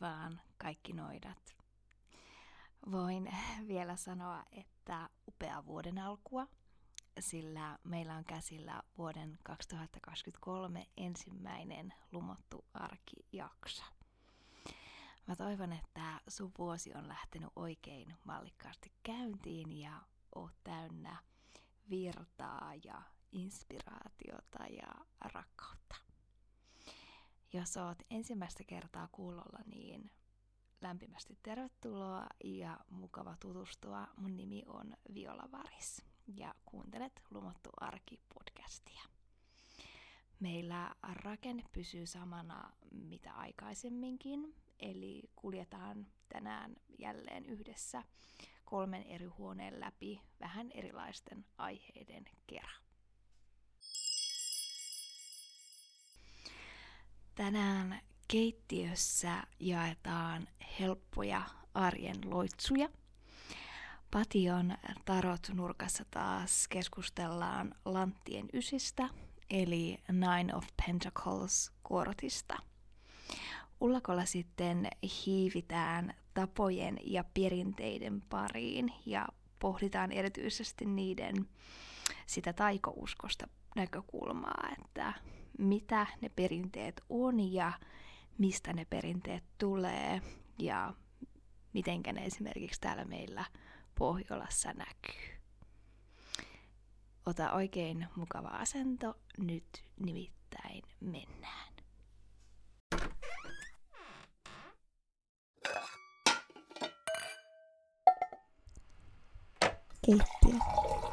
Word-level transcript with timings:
vaan 0.00 0.40
kaikki 0.58 0.92
noidat. 0.92 1.56
Voin 2.90 3.32
vielä 3.68 3.96
sanoa, 3.96 4.44
että 4.52 5.08
upea 5.28 5.66
vuoden 5.66 5.98
alkua, 5.98 6.46
sillä 7.20 7.78
meillä 7.84 8.14
on 8.14 8.24
käsillä 8.24 8.82
vuoden 8.98 9.38
2023 9.42 10.86
ensimmäinen 10.96 11.94
Lumottu 12.12 12.64
arkijakso. 12.74 13.84
Mä 15.26 15.36
toivon, 15.36 15.72
että 15.72 16.20
sun 16.28 16.52
vuosi 16.58 16.94
on 16.94 17.08
lähtenyt 17.08 17.50
oikein 17.56 18.16
mallikkaasti 18.24 18.92
käyntiin 19.02 19.80
ja 19.80 20.02
oot 20.34 20.54
täynnä 20.64 21.16
virtaa 21.90 22.72
ja 22.84 23.02
inspiraatiota 23.32 24.66
ja 24.66 25.04
rakkautta. 25.20 25.89
Jos 27.52 27.76
oot 27.76 28.02
ensimmäistä 28.10 28.64
kertaa 28.64 29.08
kuulolla, 29.12 29.58
niin 29.66 30.10
lämpimästi 30.80 31.38
tervetuloa 31.42 32.26
ja 32.44 32.78
mukava 32.90 33.36
tutustua. 33.40 34.08
Mun 34.16 34.36
nimi 34.36 34.62
on 34.66 34.96
Viola 35.14 35.48
Varis 35.52 36.02
ja 36.36 36.54
kuuntelet 36.66 37.22
Lumottu 37.30 37.70
arki 37.76 38.20
podcastia. 38.34 39.02
Meillä 40.40 40.94
rakenne 41.02 41.64
pysyy 41.72 42.06
samana 42.06 42.72
mitä 42.90 43.32
aikaisemminkin, 43.32 44.54
eli 44.78 45.22
kuljetaan 45.36 46.06
tänään 46.28 46.76
jälleen 46.98 47.46
yhdessä 47.46 48.02
kolmen 48.64 49.02
eri 49.02 49.26
huoneen 49.26 49.80
läpi 49.80 50.20
vähän 50.40 50.70
erilaisten 50.74 51.46
aiheiden 51.58 52.24
kerran. 52.46 52.89
Tänään 57.40 58.00
keittiössä 58.28 59.42
jaetaan 59.60 60.48
helppoja 60.80 61.42
arjen 61.74 62.16
loitsuja. 62.24 62.88
Pation 64.10 64.76
tarot 65.04 65.48
nurkassa 65.52 66.04
taas 66.10 66.68
keskustellaan 66.68 67.74
lanttien 67.84 68.48
ysistä, 68.52 69.08
eli 69.50 69.98
Nine 70.08 70.54
of 70.54 70.64
Pentacles 70.86 71.72
kortista. 71.82 72.56
Ullakolla 73.80 74.24
sitten 74.24 74.88
hiivitään 75.26 76.14
tapojen 76.34 76.98
ja 77.04 77.24
perinteiden 77.34 78.20
pariin 78.20 78.92
ja 79.06 79.28
pohditaan 79.58 80.12
erityisesti 80.12 80.84
niiden 80.86 81.48
sitä 82.30 82.52
taikouskosta 82.52 83.48
näkökulmaa, 83.76 84.68
että 84.82 85.12
mitä 85.58 86.06
ne 86.20 86.28
perinteet 86.28 87.00
on 87.08 87.52
ja 87.52 87.72
mistä 88.38 88.72
ne 88.72 88.84
perinteet 88.84 89.44
tulee 89.58 90.22
ja 90.58 90.94
mitenkä 91.72 92.12
ne 92.12 92.24
esimerkiksi 92.24 92.80
täällä 92.80 93.04
meillä 93.04 93.44
Pohjolassa 93.98 94.72
näkyy. 94.72 95.40
Ota 97.26 97.52
oikein 97.52 98.08
mukava 98.16 98.48
asento, 98.48 99.14
nyt 99.38 99.84
nimittäin 100.00 100.82
mennään. 101.00 101.74
Keittiö. 110.06 111.09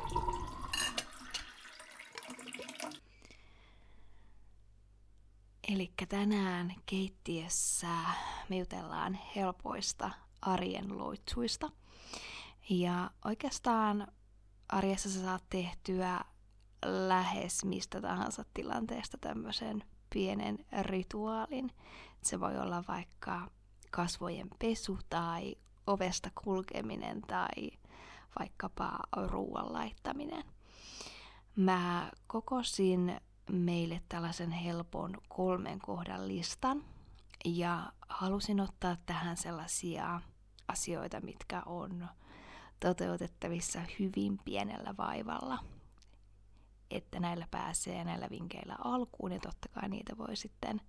Eli 5.73 5.93
tänään 6.09 6.75
keittiössä 6.85 7.87
me 8.49 8.57
jutellaan 8.57 9.19
helpoista 9.35 10.11
arjen 10.41 10.97
loitsuista. 10.97 11.71
Ja 12.69 13.11
oikeastaan 13.25 14.07
arjessa 14.69 15.09
sä 15.09 15.21
saat 15.21 15.43
tehtyä 15.49 16.19
lähes 16.85 17.65
mistä 17.65 18.01
tahansa 18.01 18.45
tilanteesta 18.53 19.17
tämmöisen 19.17 19.83
pienen 20.13 20.65
rituaalin. 20.81 21.71
Se 22.23 22.39
voi 22.39 22.57
olla 22.57 22.83
vaikka 22.87 23.51
kasvojen 23.91 24.47
pesu 24.59 24.99
tai 25.09 25.55
ovesta 25.87 26.29
kulkeminen 26.43 27.21
tai 27.21 27.71
vaikkapa 28.39 28.99
ruoan 29.27 29.73
laittaminen. 29.73 30.43
Mä 31.55 32.11
kokosin 32.27 33.21
meille 33.51 34.01
tällaisen 34.09 34.51
helpon 34.51 35.17
kolmen 35.27 35.79
kohdan 35.79 36.27
listan 36.27 36.83
ja 37.45 37.91
halusin 38.09 38.59
ottaa 38.59 38.97
tähän 39.05 39.37
sellaisia 39.37 40.21
asioita, 40.67 41.21
mitkä 41.21 41.61
on 41.65 42.07
toteutettavissa 42.79 43.81
hyvin 43.99 44.39
pienellä 44.45 44.97
vaivalla. 44.97 45.59
Että 46.91 47.19
näillä 47.19 47.47
pääsee 47.51 48.03
näillä 48.03 48.27
vinkeillä 48.29 48.75
alkuun 48.83 49.31
ja 49.31 49.39
totta 49.39 49.69
kai 49.69 49.89
niitä 49.89 50.17
voi 50.17 50.35
sitten 50.35 50.81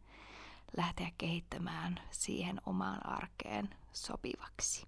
lähteä 0.77 1.11
kehittämään 1.19 2.01
siihen 2.11 2.61
omaan 2.67 3.07
arkeen 3.07 3.69
sopivaksi. 3.93 4.87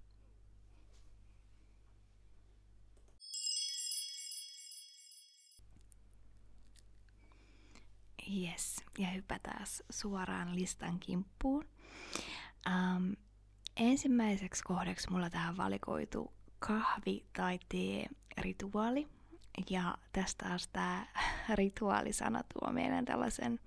Yes, 8.29 8.83
ja 8.97 9.07
hypätään 9.07 9.65
suoraan 9.89 10.55
listan 10.55 10.99
kimppuun. 10.99 11.65
Um, 12.67 13.15
ensimmäiseksi 13.77 14.63
kohdaksi 14.63 15.09
mulla 15.11 15.29
tähän 15.29 15.57
valikoitu 15.57 16.33
kahvi- 16.59 17.25
tai 17.33 17.59
tee-rituaali. 17.69 19.07
Ja 19.69 19.97
tästä 20.13 20.45
taas 20.45 20.67
tämä 20.67 21.07
rituaalisana 21.55 22.43
tuo 22.53 22.71
meidän 22.71 23.05
tällaisen 23.05 23.59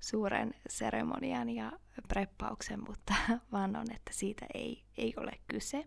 suuren 0.00 0.54
seremonian 0.68 1.50
ja 1.50 1.72
preppauksen, 2.08 2.80
mutta 2.88 3.14
vannon, 3.52 3.92
että 3.94 4.12
siitä 4.12 4.46
ei, 4.54 4.84
ei 4.96 5.14
ole 5.16 5.32
kyse. 5.48 5.86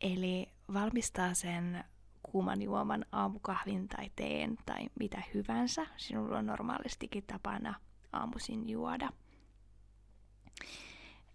Eli 0.00 0.48
valmistaa 0.72 1.34
sen 1.34 1.84
kuuman 2.30 2.62
juoman 2.62 3.04
aamukahvin 3.12 3.88
tai 3.88 4.10
teen 4.16 4.58
tai 4.66 4.88
mitä 5.00 5.22
hyvänsä 5.34 5.86
sinulla 5.96 6.38
on 6.38 6.46
normaalistikin 6.46 7.24
tapana 7.26 7.74
aamuisin 8.12 8.68
juoda. 8.68 9.10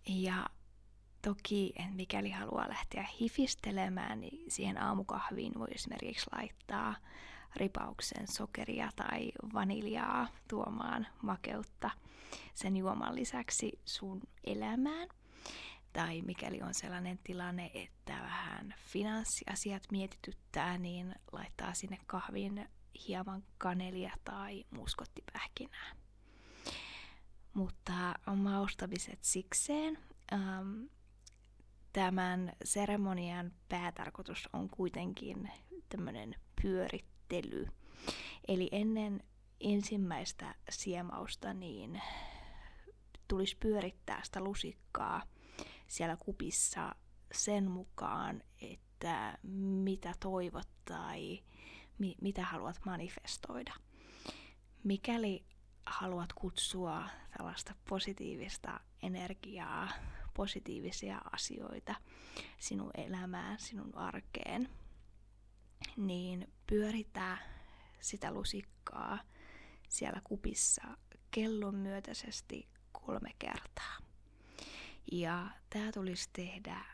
Ja 0.07 0.49
toki, 1.21 1.73
mikäli 1.93 2.29
haluaa 2.29 2.69
lähteä 2.69 3.07
hifistelemään, 3.19 4.21
niin 4.21 4.51
siihen 4.51 4.81
aamukahviin 4.81 5.53
voi 5.59 5.67
esimerkiksi 5.71 6.27
laittaa 6.35 6.95
ripauksen 7.55 8.27
sokeria 8.27 8.89
tai 8.95 9.31
vaniljaa 9.53 10.27
tuomaan 10.49 11.07
makeutta 11.21 11.89
sen 12.53 12.77
juoman 12.77 13.15
lisäksi 13.15 13.79
sun 13.85 14.21
elämään– 14.43 15.07
tai 15.95 16.21
mikäli 16.21 16.61
on 16.61 16.73
sellainen 16.73 17.19
tilanne, 17.23 17.71
että 17.73 18.13
vähän 18.13 18.73
finanssiasiat 18.77 19.83
mietityttää, 19.91 20.77
niin 20.77 21.15
laittaa 21.31 21.73
sinne 21.73 21.97
kahvin 22.05 22.69
hieman 23.07 23.43
kanelia 23.57 24.11
tai 24.23 24.65
muskottipähkinää. 24.69 25.95
Mutta 27.53 28.13
maustamiset 28.35 29.23
sikseen. 29.23 29.97
Ähm, 30.33 30.83
tämän 31.93 32.53
seremonian 32.63 33.51
päätarkoitus 33.69 34.49
on 34.53 34.69
kuitenkin 34.69 35.51
tämmöinen 35.89 36.35
pyörittely. 36.61 37.67
Eli 38.47 38.69
ennen 38.71 39.23
ensimmäistä 39.59 40.55
siemausta 40.69 41.53
niin 41.53 42.01
tulisi 43.27 43.57
pyörittää 43.59 44.21
sitä 44.23 44.41
lusikkaa 44.41 45.21
siellä 45.87 46.17
kupissa 46.17 46.95
sen 47.31 47.71
mukaan, 47.71 48.43
että 48.61 49.37
mitä 49.83 50.13
toivot 50.19 50.67
tai 50.85 51.43
mi- 51.97 52.17
mitä 52.21 52.45
haluat 52.45 52.79
manifestoida. 52.85 53.73
Mikäli 54.83 55.45
haluat 55.85 56.33
kutsua 56.33 57.09
tällaista 57.37 57.75
positiivista 57.89 58.79
energiaa, 59.03 59.89
positiivisia 60.33 61.21
asioita 61.31 61.95
sinun 62.59 62.91
elämään, 62.93 63.59
sinun 63.59 63.95
arkeen, 63.97 64.69
niin 65.97 66.53
pyöritä 66.67 67.37
sitä 67.99 68.31
lusikkaa 68.31 69.19
siellä 69.89 70.21
kupissa 70.23 70.81
kellon 71.31 71.75
myötäisesti 71.75 72.67
kolme 72.91 73.29
kertaa. 73.39 73.97
Ja 75.11 75.49
tämä 75.69 75.91
tulisi 75.91 76.29
tehdä 76.33 76.85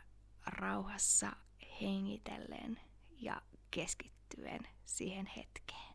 rauhassa 0.46 1.32
hengitellen 1.80 2.80
ja 3.18 3.42
keskittyen 3.70 4.60
siihen 4.84 5.26
hetkeen. 5.26 5.92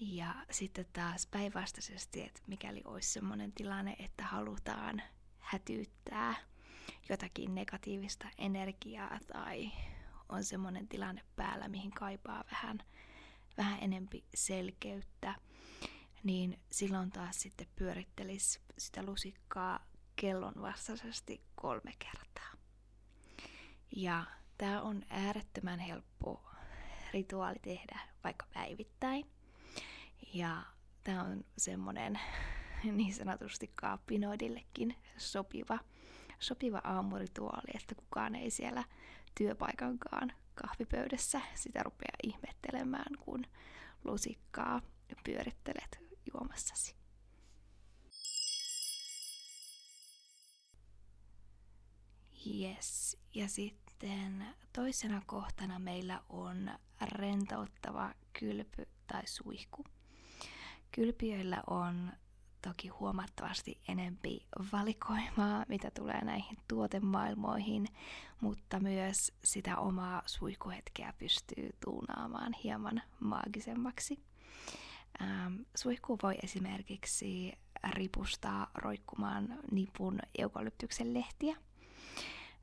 Ja 0.00 0.34
sitten 0.50 0.86
taas 0.92 1.26
päinvastaisesti, 1.26 2.22
että 2.22 2.40
mikäli 2.46 2.82
olisi 2.84 3.12
sellainen 3.12 3.52
tilanne, 3.52 3.96
että 3.98 4.24
halutaan 4.24 5.02
hätyyttää 5.38 6.34
jotakin 7.08 7.54
negatiivista 7.54 8.28
energiaa 8.38 9.18
tai 9.32 9.72
on 10.28 10.44
semmoinen 10.44 10.88
tilanne 10.88 11.22
päällä, 11.36 11.68
mihin 11.68 11.90
kaipaa 11.90 12.44
vähän, 12.50 12.78
vähän 13.56 13.82
enempi 13.82 14.24
selkeyttä, 14.34 15.34
niin 16.24 16.60
silloin 16.72 17.10
taas 17.10 17.40
sitten 17.40 17.66
pyörittelisi 17.76 18.60
sitä 18.78 19.02
lusikkaa 19.02 19.86
kellon 20.16 20.54
vastaisesti 20.62 21.40
kolme 21.54 21.92
kertaa. 21.98 22.52
Ja 23.96 24.24
tämä 24.58 24.82
on 24.82 25.02
äärettömän 25.10 25.78
helppo 25.78 26.42
rituaali 27.12 27.58
tehdä 27.58 28.00
vaikka 28.24 28.46
päivittäin. 28.54 29.26
Ja 30.34 30.62
tämä 31.04 31.22
on 31.22 31.44
semmoinen 31.58 32.20
niin 32.92 33.14
sanotusti 33.14 33.70
kaappinoidillekin 33.74 34.96
sopiva, 35.16 35.78
sopiva 36.38 36.80
aamurituaali, 36.84 37.70
että 37.74 37.94
kukaan 37.94 38.34
ei 38.34 38.50
siellä 38.50 38.84
työpaikankaan 39.34 40.32
kahvipöydässä 40.54 41.40
sitä 41.54 41.82
rupea 41.82 42.16
ihmettelemään, 42.22 43.16
kun 43.20 43.44
lusikkaa 44.04 44.82
pyörittelet 45.24 46.00
juomassasi. 46.32 47.05
Yes. 52.54 53.16
Ja 53.34 53.48
sitten 53.48 54.46
toisena 54.72 55.22
kohtana 55.26 55.78
meillä 55.78 56.22
on 56.28 56.70
rentouttava 57.02 58.14
kylpy 58.40 58.88
tai 59.06 59.22
suihku. 59.26 59.84
Kylpiöillä 60.92 61.62
on 61.66 62.12
toki 62.62 62.88
huomattavasti 62.88 63.80
enempi 63.88 64.46
valikoimaa, 64.72 65.64
mitä 65.68 65.90
tulee 65.90 66.24
näihin 66.24 66.58
tuotemaailmoihin, 66.68 67.86
mutta 68.40 68.80
myös 68.80 69.32
sitä 69.44 69.78
omaa 69.78 70.22
suihkuhetkeä 70.26 71.12
pystyy 71.18 71.70
tuunaamaan 71.84 72.52
hieman 72.64 73.02
maagisemmaksi. 73.20 74.22
Ähm, 75.22 75.54
suihku 75.76 76.18
voi 76.22 76.34
esimerkiksi 76.42 77.52
ripustaa 77.90 78.70
roikkumaan 78.74 79.58
nipun 79.70 80.18
eukalyptyksen 80.38 81.14
lehtiä. 81.14 81.56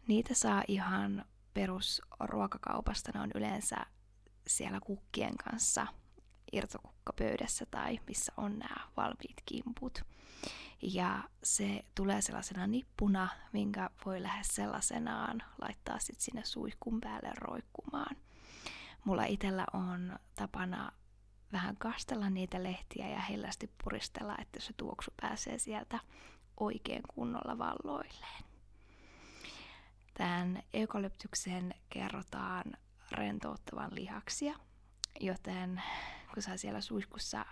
Niitä 0.08 0.34
saa 0.34 0.64
ihan 0.68 1.26
perusruokakaupasta, 1.54 3.12
ne 3.14 3.20
on 3.22 3.32
yleensä 3.36 3.86
siellä 4.48 4.80
kukkien 4.80 5.38
kanssa 5.38 5.88
irtokukkapöydässä 6.52 7.66
tai 7.72 8.00
missä 8.08 8.34
on 8.38 8.60
nämä 8.60 8.88
valmiit 8.98 9.42
kimput. 9.46 10.02
Ja 10.82 11.24
se 11.44 11.86
tulee 11.96 12.22
sellaisena 12.22 12.68
nippuna, 12.68 13.30
minkä 13.54 13.90
voi 14.06 14.22
lähes 14.22 14.48
sellaisenaan 14.48 15.44
laittaa 15.62 16.00
sit 16.00 16.22
sinne 16.22 16.46
suihkun 16.46 17.02
päälle 17.02 17.32
roikkumaan. 17.36 18.16
Mulla 19.06 19.26
itellä 19.26 19.66
on 19.74 20.20
tapana 20.36 20.92
vähän 21.54 21.78
kastella 21.78 22.30
niitä 22.30 22.64
lehtiä 22.64 23.10
ja 23.10 23.20
hellästi 23.20 23.70
puristella, 23.84 24.36
että 24.42 24.60
se 24.62 24.74
tuoksu 24.78 25.12
pääsee 25.22 25.60
sieltä 25.60 26.00
oikein 26.60 27.02
kunnolla 27.16 27.58
valloilleen. 27.58 28.53
Tämän 30.14 30.64
eukalyptyksen 30.74 31.74
kerrotaan 31.90 32.64
rentouttavan 33.12 33.96
lihaksia, 33.96 34.56
joten 35.20 35.82
kun 36.34 36.44
sä 36.44 36.58
siellä 36.58 36.82
suihkussa 36.82 37.46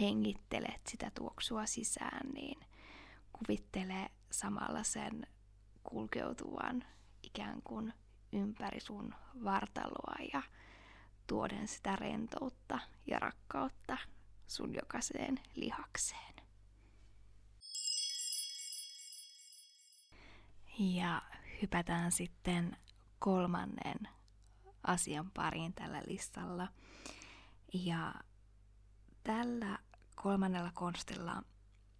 hengittelet 0.00 0.80
sitä 0.86 1.10
tuoksua 1.14 1.66
sisään, 1.66 2.30
niin 2.34 2.60
kuvittele 3.32 4.10
samalla 4.30 4.82
sen 4.82 5.26
kulkeutuvan 5.82 6.84
ikään 7.22 7.62
kuin 7.62 7.92
ympäri 8.32 8.80
sun 8.80 9.14
vartaloa 9.44 10.14
ja 10.32 10.42
tuoden 11.26 11.68
sitä 11.68 11.96
rentoutta 11.96 12.78
ja 13.06 13.18
rakkautta 13.18 13.98
sun 14.46 14.74
jokaiseen 14.74 15.40
lihakseen. 15.54 16.34
Ja 20.78 21.22
hypätään 21.62 22.12
sitten 22.12 22.76
kolmannen 23.18 24.08
asian 24.82 25.30
pariin 25.30 25.74
tällä 25.74 26.02
listalla. 26.06 26.68
Ja 27.72 28.14
tällä 29.24 29.78
kolmannella 30.14 30.70
konstilla 30.74 31.42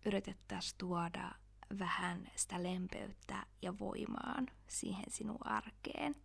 yritettäisiin 0.07 0.79
tuoda 0.79 1.31
vähän 1.79 2.31
sitä 2.37 2.63
lempeyttä 2.63 3.47
ja 3.63 3.79
voimaan 3.79 4.47
siihen 4.67 5.05
sinun 5.09 5.47
arkeen. 5.47 6.17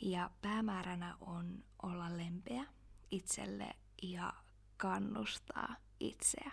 Ja 0.00 0.30
päämääränä 0.42 1.16
on 1.20 1.64
olla 1.82 2.16
lempeä 2.16 2.64
itselle 3.10 3.68
ja 4.02 4.32
kannustaa 4.76 5.76
itseä. 6.00 6.52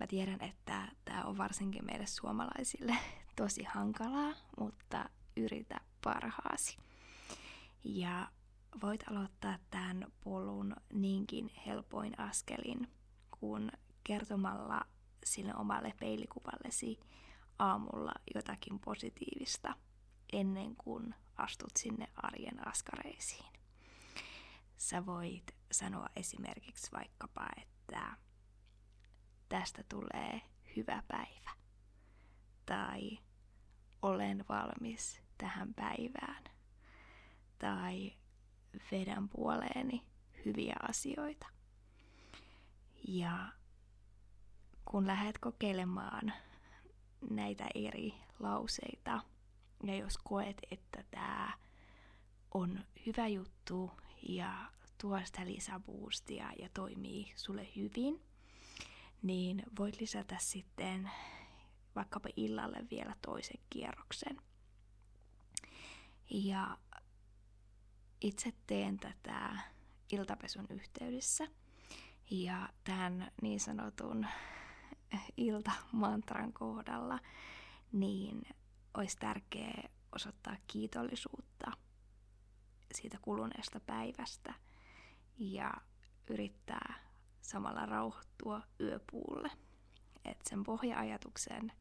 Mä 0.00 0.06
tiedän, 0.06 0.40
että 0.40 0.88
tämä 1.04 1.24
on 1.24 1.38
varsinkin 1.38 1.84
meille 1.84 2.06
suomalaisille 2.06 2.96
tosi 3.38 3.64
hankalaa, 3.64 4.34
mutta 4.58 5.08
yritä 5.36 5.80
parhaasi. 6.04 6.76
Ja 7.84 8.28
voit 8.82 9.08
aloittaa 9.10 9.58
tämän 9.70 10.06
polun 10.24 10.76
niinkin 10.92 11.50
helpoin 11.66 12.20
askelin, 12.20 12.88
kun 13.40 13.70
kertomalla 14.04 14.84
sille 15.24 15.54
omalle 15.54 15.94
peilikuvallesi 16.00 17.00
aamulla 17.58 18.12
jotakin 18.34 18.78
positiivista 18.78 19.74
ennen 20.32 20.76
kuin 20.76 21.14
astut 21.36 21.76
sinne 21.78 22.08
arjen 22.16 22.68
askareisiin. 22.68 23.52
Sä 24.76 25.06
voit 25.06 25.54
sanoa 25.72 26.06
esimerkiksi 26.16 26.92
vaikkapa, 26.92 27.46
että 27.62 28.16
tästä 29.48 29.84
tulee 29.88 30.40
hyvä 30.76 31.02
päivä. 31.08 31.50
Tai 32.66 33.18
olen 34.02 34.44
valmis 34.48 35.22
tähän 35.38 35.74
päivään. 35.74 36.44
Tai 37.58 38.12
vedän 38.90 39.28
puoleeni 39.28 40.02
hyviä 40.44 40.76
asioita. 40.88 41.46
Ja 43.08 43.52
kun 44.84 45.06
lähdet 45.06 45.38
kokeilemaan 45.38 46.32
näitä 47.30 47.66
eri 47.74 48.14
lauseita, 48.38 49.20
ja 49.84 49.96
jos 49.96 50.18
koet, 50.18 50.56
että 50.70 51.04
tämä 51.10 51.52
on 52.54 52.84
hyvä 53.06 53.28
juttu 53.28 53.90
ja 54.28 54.70
tuo 55.00 55.20
sitä 55.24 55.46
lisäboostia 55.46 56.52
ja 56.58 56.68
toimii 56.74 57.32
sulle 57.36 57.68
hyvin, 57.76 58.22
niin 59.22 59.62
voit 59.78 60.00
lisätä 60.00 60.36
sitten 60.38 61.10
vaikkapa 61.98 62.28
illalle 62.36 62.86
vielä 62.90 63.16
toisen 63.22 63.60
kierroksen. 63.70 64.36
Ja 66.30 66.78
itse 68.20 68.52
teen 68.66 68.98
tätä 68.98 69.58
iltapesun 70.12 70.66
yhteydessä. 70.70 71.46
Ja 72.30 72.68
tämän 72.84 73.32
niin 73.42 73.60
sanotun 73.60 74.26
iltamantran 75.36 76.52
kohdalla, 76.52 77.18
niin 77.92 78.42
olisi 78.94 79.16
tärkeää 79.16 79.88
osoittaa 80.14 80.56
kiitollisuutta 80.66 81.72
siitä 82.94 83.18
kuluneesta 83.22 83.80
päivästä 83.80 84.54
ja 85.38 85.74
yrittää 86.30 86.94
samalla 87.40 87.86
rauhoittua 87.86 88.62
yöpuulle. 88.80 89.50
Et 90.24 90.38
sen 90.48 90.64
pohja-ajatuksen 90.64 91.72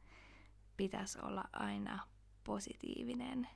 pitäisi 0.77 1.19
olla 1.21 1.43
aina 1.53 2.07
positiivinen 2.43 3.47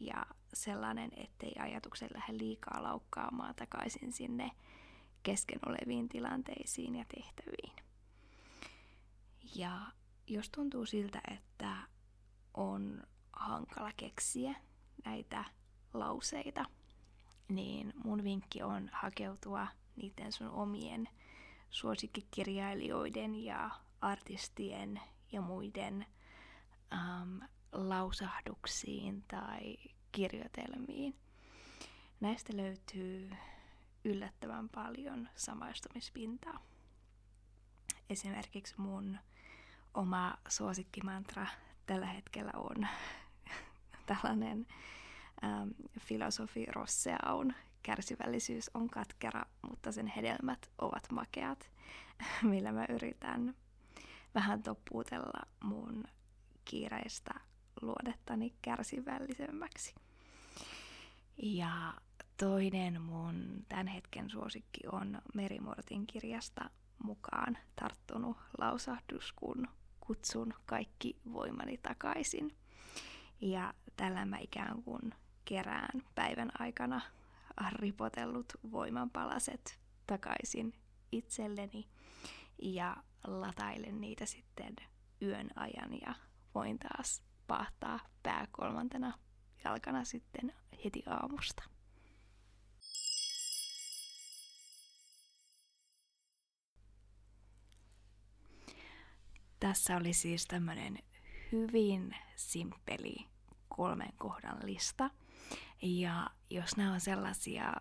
ja 0.00 0.26
sellainen, 0.54 1.10
ettei 1.16 1.52
ajatuksen 1.58 2.08
lähde 2.14 2.38
liikaa 2.38 2.82
laukkaamaan 2.82 3.54
takaisin 3.54 4.12
sinne 4.12 4.50
kesken 5.22 5.58
oleviin 5.66 6.08
tilanteisiin 6.08 6.96
ja 6.96 7.04
tehtäviin. 7.14 7.76
Ja 9.54 9.80
jos 10.26 10.50
tuntuu 10.50 10.86
siltä, 10.86 11.20
että 11.30 11.76
on 12.54 13.02
hankala 13.32 13.90
keksiä 13.96 14.54
näitä 15.04 15.44
lauseita, 15.94 16.64
niin 17.48 17.92
mun 18.04 18.24
vinkki 18.24 18.62
on 18.62 18.90
hakeutua 18.92 19.66
niiden 19.96 20.32
sun 20.32 20.48
omien 20.48 21.08
suosikkikirjailijoiden 21.70 23.34
ja 23.34 23.70
artistien 24.00 25.00
ja 25.32 25.40
muiden 25.40 26.06
ähm, 26.92 27.38
lausahduksiin 27.72 29.24
tai 29.28 29.76
kirjoitelmiin. 30.12 31.16
Näistä 32.20 32.56
löytyy 32.56 33.30
yllättävän 34.04 34.68
paljon 34.68 35.28
samaistumispintaa. 35.36 36.58
Esimerkiksi 38.10 38.74
mun 38.76 39.18
oma 39.94 40.38
suosikkimantra 40.48 41.46
tällä 41.86 42.06
hetkellä 42.06 42.52
on 42.54 42.86
tällainen 44.06 44.66
ähm, 45.44 45.68
filosofi 46.00 46.66
Rosseaun 46.66 47.54
kärsivällisyys 47.82 48.70
on 48.74 48.90
katkera, 48.90 49.44
mutta 49.68 49.92
sen 49.92 50.06
hedelmät 50.06 50.70
ovat 50.78 51.12
makeat, 51.12 51.70
millä 52.42 52.72
mä 52.72 52.86
yritän 52.88 53.54
vähän 54.34 54.62
toppuutella 54.62 55.46
mun 55.62 56.04
kiireistä 56.64 57.34
luodettani 57.82 58.54
kärsivällisemmäksi. 58.62 59.94
Ja 61.42 61.94
toinen 62.36 63.02
mun 63.02 63.64
tämän 63.68 63.86
hetken 63.86 64.30
suosikki 64.30 64.80
on 64.92 65.22
Merimortin 65.34 66.06
kirjasta 66.06 66.70
mukaan 67.04 67.58
tarttunut 67.76 68.36
lausahdus, 68.58 69.32
kun 69.32 69.68
kutsun 70.00 70.54
kaikki 70.66 71.16
voimani 71.32 71.78
takaisin. 71.78 72.56
Ja 73.40 73.74
tällä 73.96 74.24
mä 74.24 74.38
ikään 74.38 74.82
kuin 74.82 75.14
kerään 75.44 76.02
päivän 76.14 76.50
aikana 76.58 77.00
ripotellut 77.72 78.52
voimanpalaset 78.72 79.78
takaisin 80.06 80.74
itselleni 81.12 81.88
ja 82.62 82.96
latailen 83.26 84.00
niitä 84.00 84.26
sitten 84.26 84.76
yön 85.22 85.50
ajan 85.56 86.00
ja 86.06 86.14
voin 86.54 86.78
taas 86.78 87.22
pahtaa 87.46 88.00
pää 88.22 88.46
kolmantena 88.52 89.18
jalkana 89.64 90.04
sitten 90.04 90.54
heti 90.84 91.02
aamusta. 91.06 91.62
Tässä 99.60 99.96
oli 99.96 100.12
siis 100.12 100.46
tämmöinen 100.46 100.98
hyvin 101.52 102.16
simppeli 102.36 103.16
kolmen 103.68 104.12
kohdan 104.16 104.58
lista. 104.64 105.10
Ja 105.82 106.30
jos 106.50 106.76
nämä 106.76 106.92
on 106.92 107.00
sellaisia, 107.00 107.72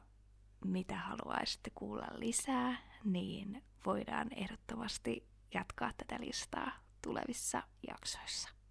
mitä 0.65 0.95
haluaisitte 0.95 1.71
kuulla 1.75 2.07
lisää, 2.15 2.77
niin 3.03 3.63
voidaan 3.85 4.27
ehdottomasti 4.35 5.27
jatkaa 5.53 5.91
tätä 5.97 6.21
listaa 6.21 6.71
tulevissa 7.01 7.63
jaksoissa. 7.87 8.62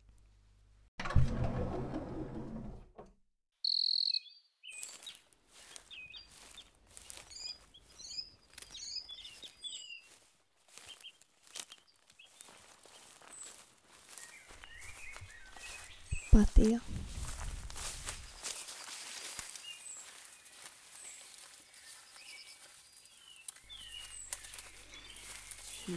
Patio. 16.32 16.78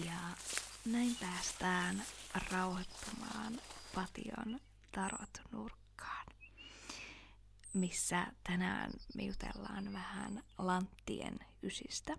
Ja 0.05 0.13
näin 0.85 1.15
päästään 1.15 2.03
rauhoittumaan 2.51 3.61
Pation 3.95 4.59
tarot 4.95 5.41
nurkkaan, 5.51 6.25
missä 7.73 8.27
tänään 8.43 8.91
me 9.15 9.23
jutellaan 9.23 9.93
vähän 9.93 10.43
lanttien 10.57 11.39
ysistä. 11.63 12.17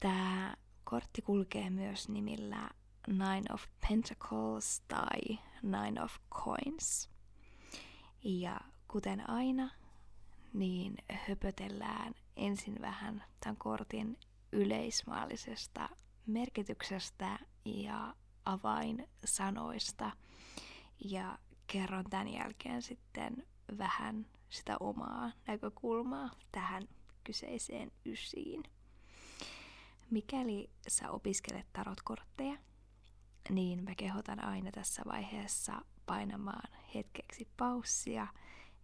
Tämä 0.00 0.54
kortti 0.84 1.22
kulkee 1.22 1.70
myös 1.70 2.08
nimillä 2.08 2.70
Nine 3.06 3.54
of 3.54 3.64
Pentacles 3.88 4.82
tai 4.88 5.38
Nine 5.62 6.02
of 6.02 6.16
Coins. 6.34 7.10
Ja 8.24 8.60
kuten 8.88 9.30
aina, 9.30 9.70
niin 10.52 10.94
höpötellään 11.28 12.14
ensin 12.36 12.76
vähän 12.80 13.24
tämän 13.40 13.56
kortin 13.56 14.18
yleismaallisesta 14.52 15.88
merkityksestä 16.26 17.38
ja 17.64 18.14
avainsanoista 18.44 20.10
ja 21.04 21.38
kerron 21.66 22.04
tämän 22.10 22.28
jälkeen 22.28 22.82
sitten 22.82 23.46
vähän 23.78 24.26
sitä 24.48 24.76
omaa 24.80 25.32
näkökulmaa 25.46 26.30
tähän 26.52 26.88
kyseiseen 27.24 27.92
ysiin. 28.06 28.62
Mikäli 30.10 30.70
sä 30.88 31.10
opiskelet 31.10 31.66
tarotkortteja, 31.72 32.56
niin 33.50 33.84
mä 33.84 33.94
kehotan 33.94 34.44
aina 34.44 34.70
tässä 34.70 35.02
vaiheessa 35.06 35.82
painamaan 36.06 36.70
hetkeksi 36.94 37.48
paussia 37.56 38.26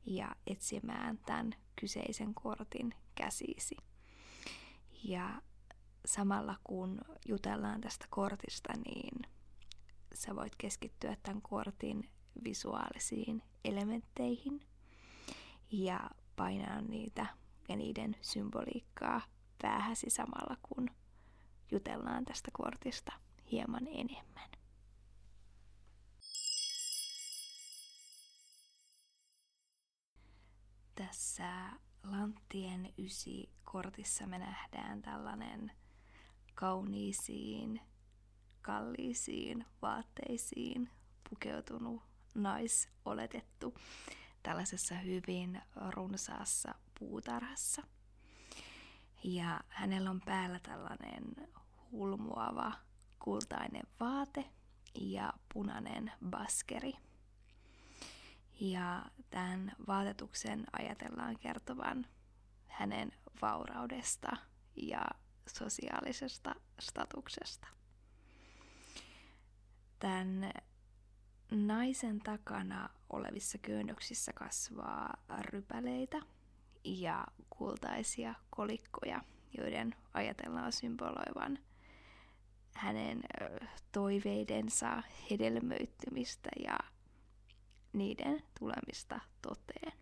ja 0.06 0.36
etsimään 0.46 1.18
tämän 1.18 1.54
kyseisen 1.80 2.34
kortin 2.34 2.94
käsisi. 3.14 3.76
Ja 5.04 5.42
samalla 6.06 6.56
kun 6.64 7.00
jutellaan 7.28 7.80
tästä 7.80 8.06
kortista, 8.10 8.72
niin 8.84 9.33
sä 10.14 10.36
voit 10.36 10.56
keskittyä 10.56 11.16
tämän 11.22 11.42
kortin 11.42 12.10
visuaalisiin 12.44 13.42
elementteihin 13.64 14.60
ja 15.70 16.10
painaa 16.36 16.80
niitä 16.80 17.26
ja 17.68 17.76
niiden 17.76 18.16
symboliikkaa 18.22 19.20
päähäsi 19.62 20.10
samalla 20.10 20.56
kun 20.62 20.90
jutellaan 21.70 22.24
tästä 22.24 22.50
kortista 22.52 23.12
hieman 23.52 23.86
enemmän. 23.86 24.50
Tässä 30.94 31.70
Lanttien 32.04 32.94
ysi 32.98 33.50
kortissa 33.64 34.26
me 34.26 34.38
nähdään 34.38 35.02
tällainen 35.02 35.72
kauniisiin, 36.54 37.80
kalliisiin 38.64 39.66
vaatteisiin 39.82 40.90
pukeutunut 41.30 42.02
naisoletettu 42.34 43.74
tällaisessa 44.42 44.94
hyvin 44.94 45.62
runsaassa 45.90 46.74
puutarhassa. 46.98 47.82
Ja 49.24 49.60
hänellä 49.68 50.10
on 50.10 50.20
päällä 50.20 50.60
tällainen 50.60 51.48
hulmuava 51.92 52.72
kultainen 53.18 53.86
vaate 54.00 54.44
ja 55.00 55.32
punainen 55.54 56.12
baskeri. 56.30 56.92
Ja 58.60 59.06
tämän 59.30 59.72
vaatetuksen 59.86 60.64
ajatellaan 60.72 61.38
kertovan 61.38 62.06
hänen 62.66 63.12
vauraudesta 63.42 64.36
ja 64.76 65.04
sosiaalisesta 65.46 66.54
statuksesta. 66.80 67.66
Tämän 69.98 70.52
naisen 71.50 72.18
takana 72.18 72.88
olevissa 73.10 73.58
köynnöksissä 73.58 74.32
kasvaa 74.32 75.14
rypäleitä 75.40 76.20
ja 76.84 77.26
kultaisia 77.50 78.34
kolikkoja, 78.50 79.20
joiden 79.58 79.94
ajatellaan 80.14 80.72
symboloivan 80.72 81.58
hänen 82.74 83.22
toiveidensa 83.92 85.02
hedelmöittymistä 85.30 86.50
ja 86.64 86.78
niiden 87.92 88.42
tulemista 88.58 89.20
toteen. 89.42 89.92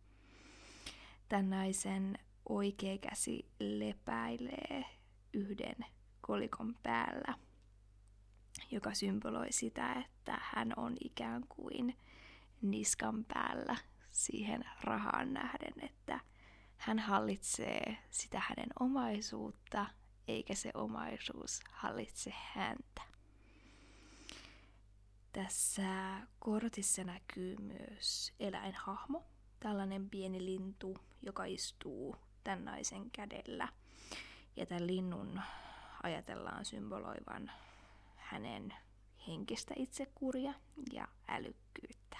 Tämän 1.28 1.50
naisen 1.50 2.18
oikea 2.48 2.98
käsi 2.98 3.46
lepäilee 3.58 4.84
yhden 5.32 5.76
kolikon 6.20 6.74
päällä, 6.82 7.34
joka 8.70 8.94
symboloi 8.94 9.52
sitä, 9.52 9.92
että 9.92 10.38
hän 10.42 10.72
on 10.76 10.96
ikään 11.04 11.44
kuin 11.48 11.96
niskan 12.62 13.24
päällä 13.24 13.76
siihen 14.10 14.64
rahaan 14.80 15.32
nähden, 15.32 15.74
että 15.82 16.20
hän 16.76 16.98
hallitsee 16.98 17.98
sitä 18.10 18.42
hänen 18.48 18.68
omaisuutta, 18.80 19.86
eikä 20.28 20.54
se 20.54 20.70
omaisuus 20.74 21.60
hallitse 21.72 22.34
häntä. 22.54 23.02
Tässä 25.32 26.20
kortissa 26.38 27.04
näkyy 27.04 27.56
myös 27.56 28.32
eläinhahmo, 28.40 29.24
tällainen 29.60 30.10
pieni 30.10 30.44
lintu, 30.44 30.98
joka 31.22 31.44
istuu 31.44 32.16
tämän 32.44 32.64
naisen 32.64 33.10
kädellä. 33.10 33.68
Ja 34.56 34.66
tämän 34.66 34.86
linnun 34.86 35.40
ajatellaan 36.02 36.64
symboloivan 36.64 37.50
hänen 38.32 38.74
henkistä 39.26 39.74
itsekuria 39.76 40.54
ja 40.92 41.08
älykkyyttä. 41.28 42.18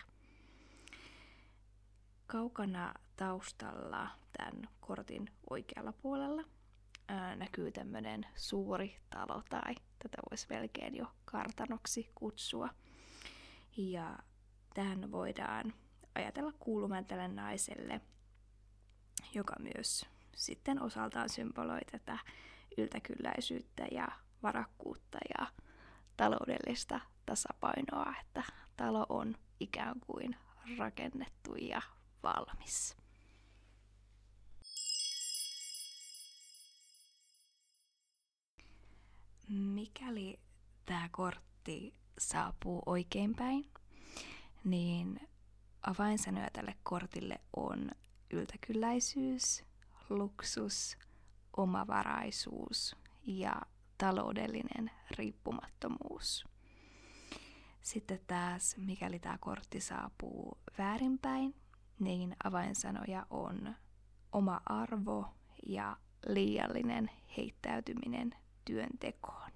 Kaukana 2.26 2.94
taustalla 3.16 4.08
tämän 4.36 4.68
kortin 4.80 5.30
oikealla 5.50 5.92
puolella 5.92 6.44
ää, 7.08 7.36
näkyy 7.36 7.72
tämmöinen 7.72 8.26
suuri 8.34 9.00
talo 9.10 9.42
tai 9.50 9.74
tätä 9.98 10.18
voisi 10.30 10.46
melkein 10.50 10.96
jo 10.96 11.06
kartanoksi 11.24 12.10
kutsua– 12.14 12.68
ja 13.76 14.18
tämän 14.74 15.12
voidaan 15.12 15.74
ajatella 16.14 16.52
kuuluvan 16.58 17.04
tälle 17.04 17.28
naiselle, 17.28 18.00
joka 19.34 19.54
myös 19.58 20.06
sitten 20.36 20.82
osaltaan 20.82 21.28
symboloi 21.28 21.80
tätä 21.90 22.18
yltäkylläisyyttä 22.78 23.86
ja 23.92 24.08
varakkuutta 24.42 25.18
ja 25.38 25.46
taloudellista 26.22 27.00
tasapainoa, 27.26 28.14
että 28.20 28.42
talo 28.76 29.06
on 29.08 29.34
ikään 29.60 30.00
kuin 30.06 30.36
rakennettu 30.78 31.54
ja 31.54 31.82
valmis. 32.22 32.96
Mikäli 39.48 40.40
tämä 40.86 41.08
kortti 41.12 41.94
saapuu 42.18 42.82
oikeinpäin, 42.86 43.70
niin 44.64 45.28
avainsanoja 45.82 46.48
tälle 46.52 46.74
kortille 46.82 47.40
on 47.56 47.90
yltäkylläisyys, 48.30 49.64
luksus, 50.10 50.96
omavaraisuus 51.56 52.96
ja 53.26 53.62
taloudellinen 54.02 54.90
riippumattomuus. 55.10 56.44
Sitten 57.82 58.20
taas, 58.26 58.76
mikäli 58.76 59.18
tämä 59.18 59.38
kortti 59.38 59.80
saapuu 59.80 60.58
väärinpäin, 60.78 61.54
niin 61.98 62.36
avainsanoja 62.44 63.26
on 63.30 63.74
oma 64.32 64.60
arvo 64.66 65.34
ja 65.66 65.96
liiallinen 66.26 67.10
heittäytyminen 67.36 68.34
työntekoon. 68.64 69.50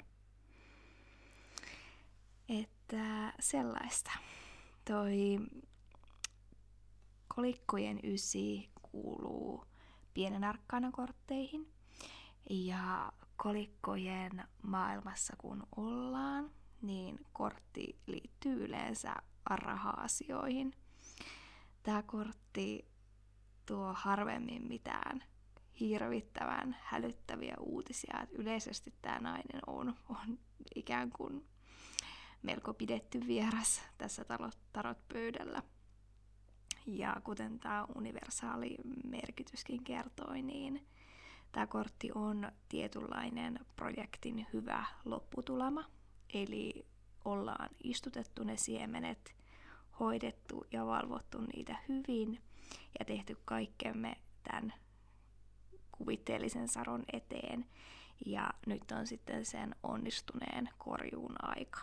Että 2.48 3.32
sellaista. 3.40 4.10
Toi 4.84 5.38
kolikkojen 7.34 8.00
ysi 8.04 8.70
kuuluu 8.82 9.64
pienen 10.14 10.44
arkkana 10.44 10.92
kortteihin. 10.92 11.72
Ja 12.50 13.12
kolikkojen 13.36 14.44
maailmassa 14.62 15.34
kun 15.38 15.66
ollaan, 15.76 16.50
niin 16.82 17.18
kortti 17.32 17.98
liittyy 18.06 18.64
yleensä 18.64 19.14
raha-asioihin. 19.50 20.74
Tämä 21.82 22.02
kortti 22.02 22.84
tuo 23.66 23.92
harvemmin 23.92 24.68
mitään 24.68 25.24
hirvittävän 25.80 26.76
hälyttäviä 26.82 27.54
uutisia. 27.60 28.20
Että 28.22 28.36
yleisesti 28.38 28.94
tämä 29.02 29.18
nainen 29.20 29.60
on, 29.66 29.94
on 30.08 30.38
ikään 30.74 31.10
kuin 31.10 31.46
melko 32.42 32.74
pidetty 32.74 33.26
vieras 33.26 33.82
tässä 33.98 34.24
tarot-pöydällä. 34.72 35.62
Ja 36.86 37.16
kuten 37.24 37.58
tämä 37.60 37.86
universaali 37.94 38.76
merkityskin 39.04 39.84
kertoi, 39.84 40.42
niin 40.42 40.86
tämä 41.56 41.66
kortti 41.66 42.10
on 42.14 42.52
tietynlainen 42.68 43.66
projektin 43.76 44.46
hyvä 44.52 44.84
lopputulema. 45.04 45.84
Eli 46.34 46.86
ollaan 47.24 47.68
istutettu 47.84 48.44
ne 48.44 48.56
siemenet, 48.56 49.36
hoidettu 50.00 50.66
ja 50.72 50.86
valvottu 50.86 51.40
niitä 51.40 51.76
hyvin 51.88 52.42
ja 52.98 53.04
tehty 53.04 53.36
kaikkemme 53.44 54.16
tämän 54.42 54.72
kuvitteellisen 55.92 56.68
saron 56.68 57.04
eteen. 57.12 57.66
Ja 58.26 58.50
nyt 58.66 58.92
on 58.92 59.06
sitten 59.06 59.44
sen 59.44 59.74
onnistuneen 59.82 60.68
korjuun 60.78 61.36
aika. 61.42 61.80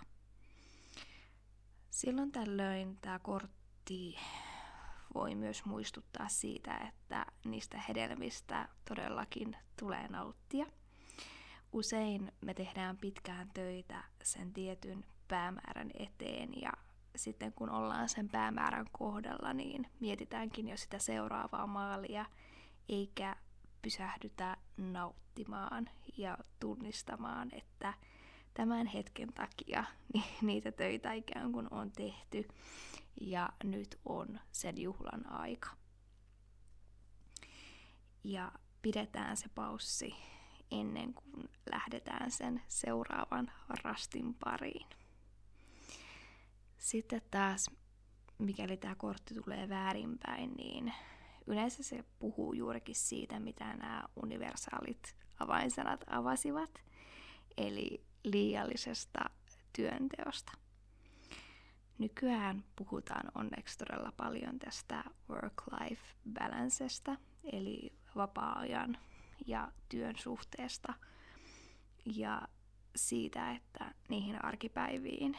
Silloin 1.89 2.31
tällöin 2.31 2.97
tämä 3.01 3.19
kortti 3.19 4.15
voi 5.15 5.35
myös 5.35 5.65
muistuttaa 5.65 6.27
siitä, 6.27 6.77
että 6.77 7.25
niistä 7.45 7.77
hedelmistä 7.89 8.69
todellakin 8.89 9.55
tulee 9.79 10.07
nauttia. 10.07 10.65
Usein 11.71 12.31
me 12.41 12.53
tehdään 12.53 12.97
pitkään 12.97 13.49
töitä 13.53 14.03
sen 14.23 14.53
tietyn 14.53 15.05
päämäärän 15.27 15.91
eteen 15.93 16.61
ja 16.61 16.71
sitten 17.15 17.53
kun 17.53 17.69
ollaan 17.69 18.09
sen 18.09 18.29
päämäärän 18.29 18.85
kohdalla, 18.91 19.53
niin 19.53 19.87
mietitäänkin 19.99 20.67
jo 20.67 20.77
sitä 20.77 20.99
seuraavaa 20.99 21.67
maalia, 21.67 22.25
eikä 22.89 23.35
pysähdytä 23.81 24.57
nauttimaan 24.77 25.89
ja 26.17 26.37
tunnistamaan, 26.59 27.49
että 27.51 27.93
tämän 28.53 28.87
hetken 28.87 29.33
takia 29.33 29.83
niitä 30.41 30.71
töitä 30.71 31.13
ikään 31.13 31.51
kuin 31.51 31.67
on 31.73 31.91
tehty 31.91 32.47
ja 33.21 33.49
nyt 33.63 33.99
on 34.05 34.39
sen 34.51 34.81
juhlan 34.81 35.31
aika. 35.31 35.69
Ja 38.23 38.51
pidetään 38.81 39.37
se 39.37 39.49
paussi 39.55 40.15
ennen 40.71 41.13
kuin 41.13 41.49
lähdetään 41.71 42.31
sen 42.31 42.61
seuraavan 42.67 43.51
rastin 43.83 44.33
pariin. 44.33 44.87
Sitten 46.77 47.21
taas, 47.31 47.69
mikäli 48.37 48.77
tämä 48.77 48.95
kortti 48.95 49.33
tulee 49.33 49.69
väärinpäin, 49.69 50.51
niin 50.51 50.93
yleensä 51.47 51.83
se 51.83 52.03
puhuu 52.19 52.53
juurikin 52.53 52.95
siitä, 52.95 53.39
mitä 53.39 53.65
nämä 53.65 54.03
universaalit 54.23 55.15
avainsanat 55.39 56.03
avasivat, 56.07 56.81
eli 57.57 58.05
liiallisesta 58.23 59.19
työnteosta. 59.75 60.51
Nykyään 61.97 62.63
puhutaan 62.75 63.31
onneksi 63.35 63.77
todella 63.77 64.13
paljon 64.17 64.59
tästä 64.59 65.03
work-life 65.29 66.01
balancesta, 66.33 67.15
eli 67.43 67.93
vapaa-ajan 68.15 68.97
ja 69.47 69.71
työn 69.89 70.15
suhteesta 70.19 70.93
ja 72.05 72.47
siitä, 72.95 73.51
että 73.51 73.93
niihin 74.09 74.45
arkipäiviin 74.45 75.37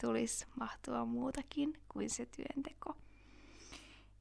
tulisi 0.00 0.46
mahtua 0.60 1.04
muutakin 1.04 1.80
kuin 1.88 2.10
se 2.10 2.26
työnteko. 2.26 2.96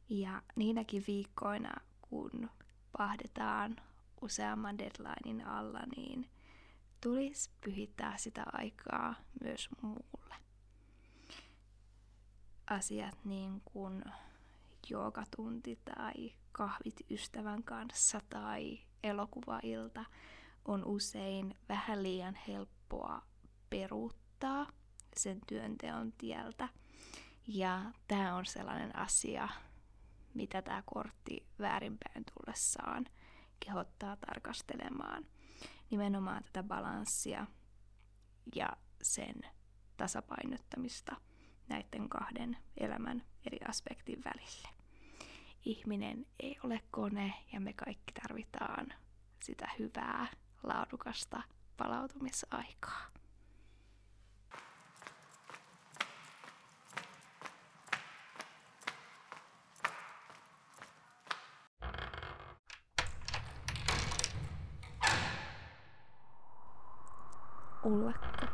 Ja 0.10 0.41
niinäkin 0.56 1.04
viikkoina, 1.08 1.73
kun 2.01 2.49
pahdetaan 2.97 3.75
useamman 4.21 4.78
deadlinein 4.78 5.47
alla, 5.47 5.82
niin 5.95 6.30
tulisi 7.06 7.50
pyhittää 7.62 8.18
sitä 8.18 8.44
aikaa 8.54 9.15
myös 9.44 9.70
muulle. 9.82 10.36
Asiat 12.68 13.26
niin 13.26 13.62
kuin 13.65 14.04
joogatunti 14.89 15.80
tai 15.86 16.34
kahvit 16.52 16.96
ystävän 17.12 17.63
kanssa 17.63 18.20
tai 18.30 18.80
elokuvailta 19.04 20.06
on 20.65 20.86
usein 20.86 21.56
vähän 21.70 22.04
liian 22.04 22.36
helppoa 22.48 23.22
peruuttaa 23.70 24.68
sen 25.18 25.41
työnteon 25.48 26.12
tieltä. 26.12 26.70
Ja 27.48 27.91
tämä 28.08 28.36
on 28.36 28.46
sellainen 28.46 28.96
asia, 28.96 29.50
mitä 30.34 30.62
tämä 30.62 30.84
kortti 30.86 31.46
väärinpäin 31.60 32.26
tullessaan 32.26 33.06
kehottaa 33.65 34.18
tarkastelemaan. 34.18 35.35
Nimenomaan 35.89 36.43
tätä 36.43 36.63
balanssia 36.63 37.48
ja 38.56 38.69
sen 39.02 39.36
tasapainottamista 39.98 41.15
näiden 41.67 42.10
kahden 42.10 42.58
elämän 42.78 43.24
eri 43.45 43.60
aspektin 43.67 44.24
välille. 44.26 44.69
Ihminen 45.65 46.26
ei 46.39 46.58
ole 46.63 46.82
kone 46.91 47.34
ja 47.54 47.60
me 47.60 47.74
kaikki 47.74 48.13
tarvitaan 48.21 48.93
sitä 49.43 49.69
hyvää, 49.80 50.28
laadukasta 50.63 51.43
palautumisaikaa. 51.78 53.02
Ullakko. 67.86 68.45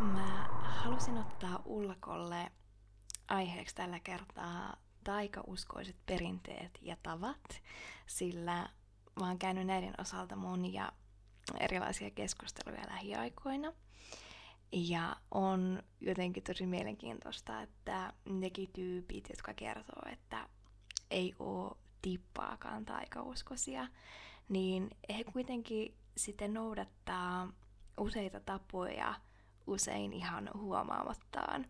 Mä 0.00 0.48
halusin 0.62 1.18
ottaa 1.18 1.62
ullakolle 1.64 2.52
aiheeksi 3.28 3.74
tällä 3.74 4.00
kertaa 4.00 4.76
taikauskoiset 5.04 5.96
perinteet 6.06 6.78
ja 6.82 6.96
tavat, 7.02 7.62
sillä 8.06 8.68
mä 9.20 9.26
oon 9.26 9.38
käynyt 9.38 9.66
näiden 9.66 9.94
osalta 9.98 10.36
monia 10.36 10.92
erilaisia 11.60 12.10
keskusteluja 12.10 12.88
lähiaikoina. 12.88 13.72
Ja 14.72 15.16
on 15.30 15.82
jotenkin 16.00 16.42
tosi 16.42 16.66
mielenkiintoista, 16.66 17.62
että 17.62 18.12
nekin 18.28 18.72
tyypit, 18.72 19.28
jotka 19.28 19.54
kertoo, 19.54 20.02
että 20.12 20.48
ei 21.10 21.34
oo 21.38 21.78
tippaakaan 22.02 22.84
taikauskoisia, 22.84 23.86
niin 24.48 24.90
he 25.16 25.24
kuitenkin 25.24 26.01
sitten 26.16 26.54
noudattaa 26.54 27.52
useita 27.98 28.40
tapoja 28.40 29.14
usein 29.66 30.12
ihan 30.12 30.50
huomaamattaan 30.54 31.66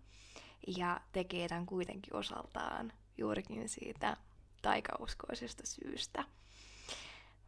ja 0.66 1.00
tekee 1.12 1.48
tämän 1.48 1.66
kuitenkin 1.66 2.16
osaltaan 2.16 2.92
juurikin 3.18 3.68
siitä 3.68 4.16
taikauskoisesta 4.62 5.62
syystä. 5.66 6.24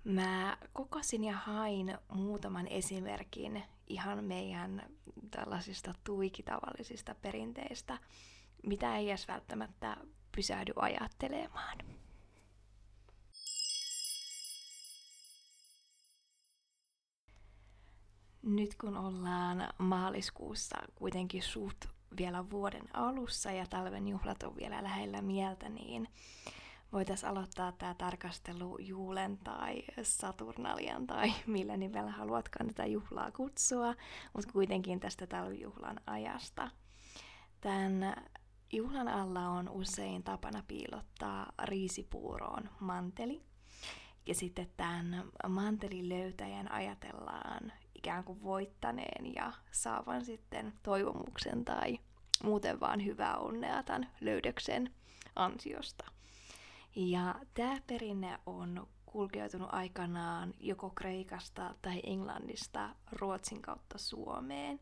Mä 0.05 0.57
kokosin 0.73 1.25
ja 1.25 1.37
hain 1.37 1.99
muutaman 2.13 2.69
esimerkin 2.69 3.63
ihan 3.87 4.25
meidän 4.25 4.83
tällaisista 5.31 5.95
tuikitavallisista 6.05 7.15
perinteistä, 7.15 7.99
mitä 8.67 8.97
ei 8.97 9.09
edes 9.09 9.29
välttämättä 9.29 9.97
pysähdy 10.37 10.73
ajattelemaan. 10.77 11.79
Nyt 18.47 18.75
kun 18.75 18.97
ollaan 18.97 19.69
maaliskuussa 19.79 20.77
kuitenkin 20.95 21.43
suht 21.43 21.85
vielä 22.17 22.51
vuoden 22.51 22.97
alussa 22.97 23.53
ja 23.53 23.67
talven 23.67 24.09
juhlat 24.09 24.43
on 24.43 24.57
vielä 24.57 24.83
lähellä 24.83 25.23
mieltä, 25.23 25.69
niin 25.69 26.09
voitaisiin 26.93 27.31
aloittaa 27.31 27.73
tämä 27.73 27.95
tarkastelu 27.95 28.79
Juulen 28.79 29.39
tai 29.39 29.83
Saturnalian 30.03 31.07
tai 31.07 31.33
millä 31.47 31.77
nimellä 31.77 32.11
haluatkaan 32.11 32.67
tätä 32.67 32.87
juhlaa 32.87 33.31
kutsua, 33.33 33.95
mutta 34.35 34.53
kuitenkin 34.53 35.01
tästä 35.01 35.27
talvijuhlan 35.27 36.01
ajasta. 36.07 36.71
Tämän 37.61 38.17
juhlan 38.73 39.09
alla 39.09 39.49
on 39.49 39.69
usein 39.69 40.23
tapana 40.23 40.63
piilottaa 40.69 41.53
riisipuuroon 41.63 42.71
manteli, 42.81 43.43
ja 44.27 44.35
sitten 44.35 44.71
tämän 44.77 45.25
mantelin 45.49 46.09
löytäjän 46.09 46.73
ajatellaan 46.73 47.73
ikään 48.05 48.25
kuin 48.25 48.43
voittaneen 48.43 49.35
ja 49.35 49.53
saavan 49.71 50.25
sitten 50.25 50.73
toivomuksen 50.83 51.64
tai 51.64 51.99
muuten 52.43 52.81
vaan 52.81 53.05
hyvää 53.05 53.37
onnea 53.37 53.83
tämän 53.83 54.11
löydöksen 54.21 54.95
ansiosta. 55.37 56.05
Ja 56.97 57.35
tämä 57.55 57.77
perinne 57.87 58.38
on 58.47 58.87
kulkeutunut 59.07 59.69
aikanaan 59.73 60.55
joko 60.61 60.90
Kreikasta 60.90 61.75
tai 61.83 62.01
Englannista 62.03 62.90
Ruotsin 63.12 63.62
kautta 63.62 63.99
Suomeen. 63.99 64.81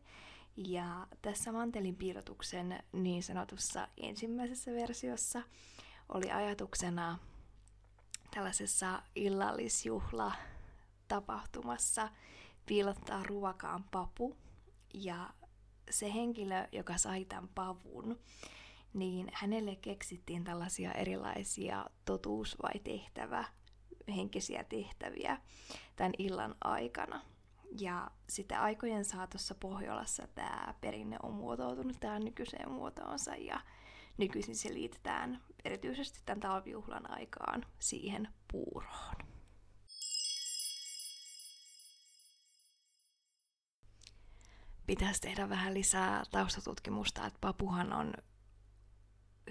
Ja 0.57 1.07
tässä 1.21 1.51
mantelin 1.51 1.95
piirrotuksen 1.95 2.83
niin 2.91 3.23
sanotussa 3.23 3.87
ensimmäisessä 3.97 4.71
versiossa 4.71 5.41
oli 6.09 6.31
ajatuksena 6.31 7.19
tällaisessa 8.33 9.01
illallisjuhla 9.15 10.31
tapahtumassa 11.07 12.09
piilottaa 12.65 13.23
ruokaan 13.23 13.83
papu 13.91 14.37
ja 14.93 15.29
se 15.89 16.13
henkilö, 16.13 16.67
joka 16.71 16.97
sai 16.97 17.25
tämän 17.25 17.49
pavun, 17.55 18.19
niin 18.93 19.27
hänelle 19.33 19.75
keksittiin 19.75 20.43
tällaisia 20.43 20.91
erilaisia 20.91 21.85
totuus- 22.05 22.57
vai 22.61 22.79
tehtävä, 22.83 23.45
henkisiä 24.15 24.63
tehtäviä 24.63 25.41
tämän 25.95 26.13
illan 26.17 26.55
aikana. 26.63 27.21
Ja 27.79 28.11
sitten 28.29 28.59
aikojen 28.59 29.05
saatossa 29.05 29.55
Pohjolassa 29.55 30.27
tämä 30.35 30.73
perinne 30.81 31.17
on 31.23 31.33
muotoutunut 31.33 31.99
tähän 31.99 32.25
nykyiseen 32.25 32.71
muotoonsa 32.71 33.35
ja 33.35 33.61
nykyisin 34.17 34.55
se 34.55 34.73
liitetään 34.73 35.41
erityisesti 35.65 36.19
tämän 36.25 36.39
talvijuhlan 36.39 37.11
aikaan 37.11 37.65
siihen 37.79 38.27
puuroon. 38.51 39.32
Pitäisi 44.85 45.21
tehdä 45.21 45.49
vähän 45.49 45.73
lisää 45.73 46.23
taustatutkimusta, 46.31 47.25
että 47.25 47.39
papuhan 47.41 47.93
on 47.93 48.13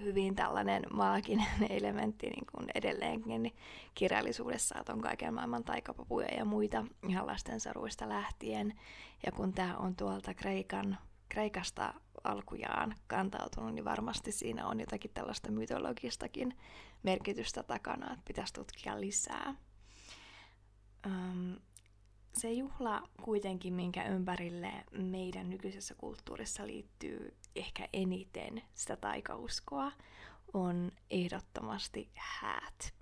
hyvin 0.00 0.36
tällainen 0.36 0.82
maaginen 0.92 1.46
elementti 1.78 2.26
niin 2.26 2.46
kuin 2.52 2.66
edelleenkin 2.74 3.42
niin 3.42 3.56
kirjallisuudessa, 3.94 4.78
että 4.78 4.92
on 4.92 5.00
kaiken 5.00 5.34
maailman 5.34 5.64
taikapapuja 5.64 6.28
ja 6.36 6.44
muita 6.44 6.84
ihan 7.08 7.26
lastensaruista 7.26 8.08
lähtien. 8.08 8.78
Ja 9.26 9.32
kun 9.32 9.52
tämä 9.52 9.76
on 9.76 9.96
tuolta 9.96 10.34
Kreikan, 10.34 10.98
Kreikasta 11.28 11.94
alkujaan 12.24 12.94
kantautunut, 13.06 13.74
niin 13.74 13.84
varmasti 13.84 14.32
siinä 14.32 14.66
on 14.66 14.80
jotakin 14.80 15.10
tällaista 15.14 15.50
mytologistakin 15.50 16.58
merkitystä 17.02 17.62
takana, 17.62 18.12
että 18.12 18.24
pitäisi 18.24 18.52
tutkia 18.52 19.00
lisää. 19.00 19.54
Um, 21.06 21.56
se 22.34 22.52
juhla 22.52 23.08
kuitenkin, 23.22 23.74
minkä 23.74 24.08
ympärille 24.08 24.72
meidän 24.92 25.50
nykyisessä 25.50 25.94
kulttuurissa 25.94 26.66
liittyy 26.66 27.36
ehkä 27.56 27.88
eniten 27.92 28.62
sitä 28.74 28.96
taikauskoa, 28.96 29.92
on 30.54 30.92
ehdottomasti 31.10 32.10
häät. 32.14 32.94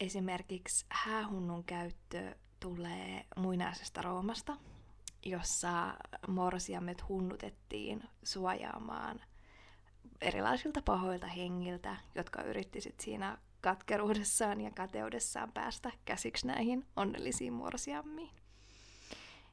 Esimerkiksi 0.00 0.86
häähunnun 0.88 1.64
käyttö 1.64 2.34
tulee 2.60 3.26
muinaisesta 3.36 4.02
Roomasta, 4.02 4.56
jossa 5.22 5.94
morsiamet 6.28 7.08
hunnutettiin 7.08 8.02
suojaamaan 8.22 9.20
erilaisilta 10.20 10.82
pahoilta 10.82 11.26
hengiltä, 11.26 11.96
jotka 12.14 12.42
yritti 12.42 12.80
sit 12.80 13.00
siinä 13.00 13.38
katkeruudessaan 13.66 14.60
ja 14.60 14.70
kateudessaan 14.70 15.52
päästä 15.52 15.92
käsiksi 16.04 16.46
näihin 16.46 16.86
onnellisiin 16.96 17.52
morsiammiin. 17.52 18.30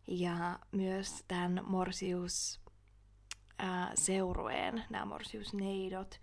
Ja 0.07 0.59
myös 0.71 1.23
tämän 1.27 1.61
morsius 1.67 2.61
seurueen, 3.95 4.83
nämä 4.89 5.05
morsiusneidot, 5.05 6.21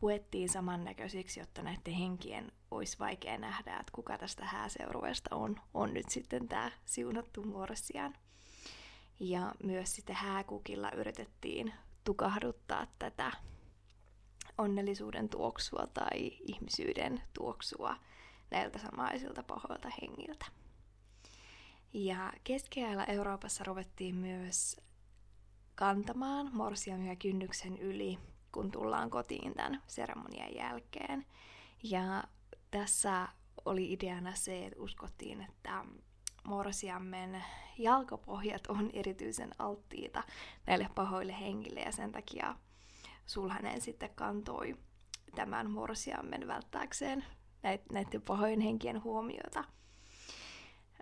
puettiin 0.00 0.48
samannäköisiksi, 0.48 1.40
jotta 1.40 1.62
näiden 1.62 1.94
henkien 1.94 2.52
olisi 2.70 2.98
vaikea 2.98 3.38
nähdä, 3.38 3.76
että 3.76 3.92
kuka 3.92 4.18
tästä 4.18 4.44
hääseurueesta 4.44 5.36
on, 5.36 5.60
on 5.74 5.94
nyt 5.94 6.08
sitten 6.08 6.48
tämä 6.48 6.70
siunattu 6.84 7.44
morsian. 7.44 8.14
Ja 9.20 9.54
myös 9.62 9.96
sitten 9.96 10.16
hääkukilla 10.16 10.90
yritettiin 10.90 11.72
tukahduttaa 12.04 12.86
tätä 12.98 13.32
onnellisuuden 14.58 15.28
tuoksua 15.28 15.86
tai 15.94 16.32
ihmisyyden 16.40 17.22
tuoksua 17.32 17.96
näiltä 18.50 18.78
samaisilta 18.78 19.42
pahoilta 19.42 19.88
hengiltä. 20.02 20.46
Ja 21.92 22.32
keskiajalla 22.44 23.04
Euroopassa 23.04 23.64
ruvettiin 23.64 24.14
myös 24.14 24.80
kantamaan 25.74 26.50
morsiamia 26.52 27.16
kynnyksen 27.16 27.78
yli, 27.78 28.18
kun 28.52 28.70
tullaan 28.70 29.10
kotiin 29.10 29.54
tämän 29.54 29.82
seremonian 29.86 30.54
jälkeen. 30.54 31.26
Ja 31.82 32.24
tässä 32.70 33.28
oli 33.64 33.92
ideana 33.92 34.34
se, 34.34 34.66
että 34.66 34.82
uskottiin, 34.82 35.40
että 35.42 35.84
morsiammen 36.44 37.44
jalkopohjat 37.78 38.66
on 38.66 38.90
erityisen 38.92 39.50
alttiita 39.58 40.22
näille 40.66 40.88
pahoille 40.94 41.40
hengille 41.40 41.80
ja 41.80 41.92
sen 41.92 42.12
takia 42.12 42.54
sulhanen 43.28 43.80
sitten 43.80 44.10
kantoi 44.14 44.76
tämän 45.34 45.70
morsiammen 45.70 46.46
välttääkseen 46.46 47.24
näiden 47.92 48.22
pahojen 48.22 48.60
henkien 48.60 49.02
huomiota. 49.02 49.64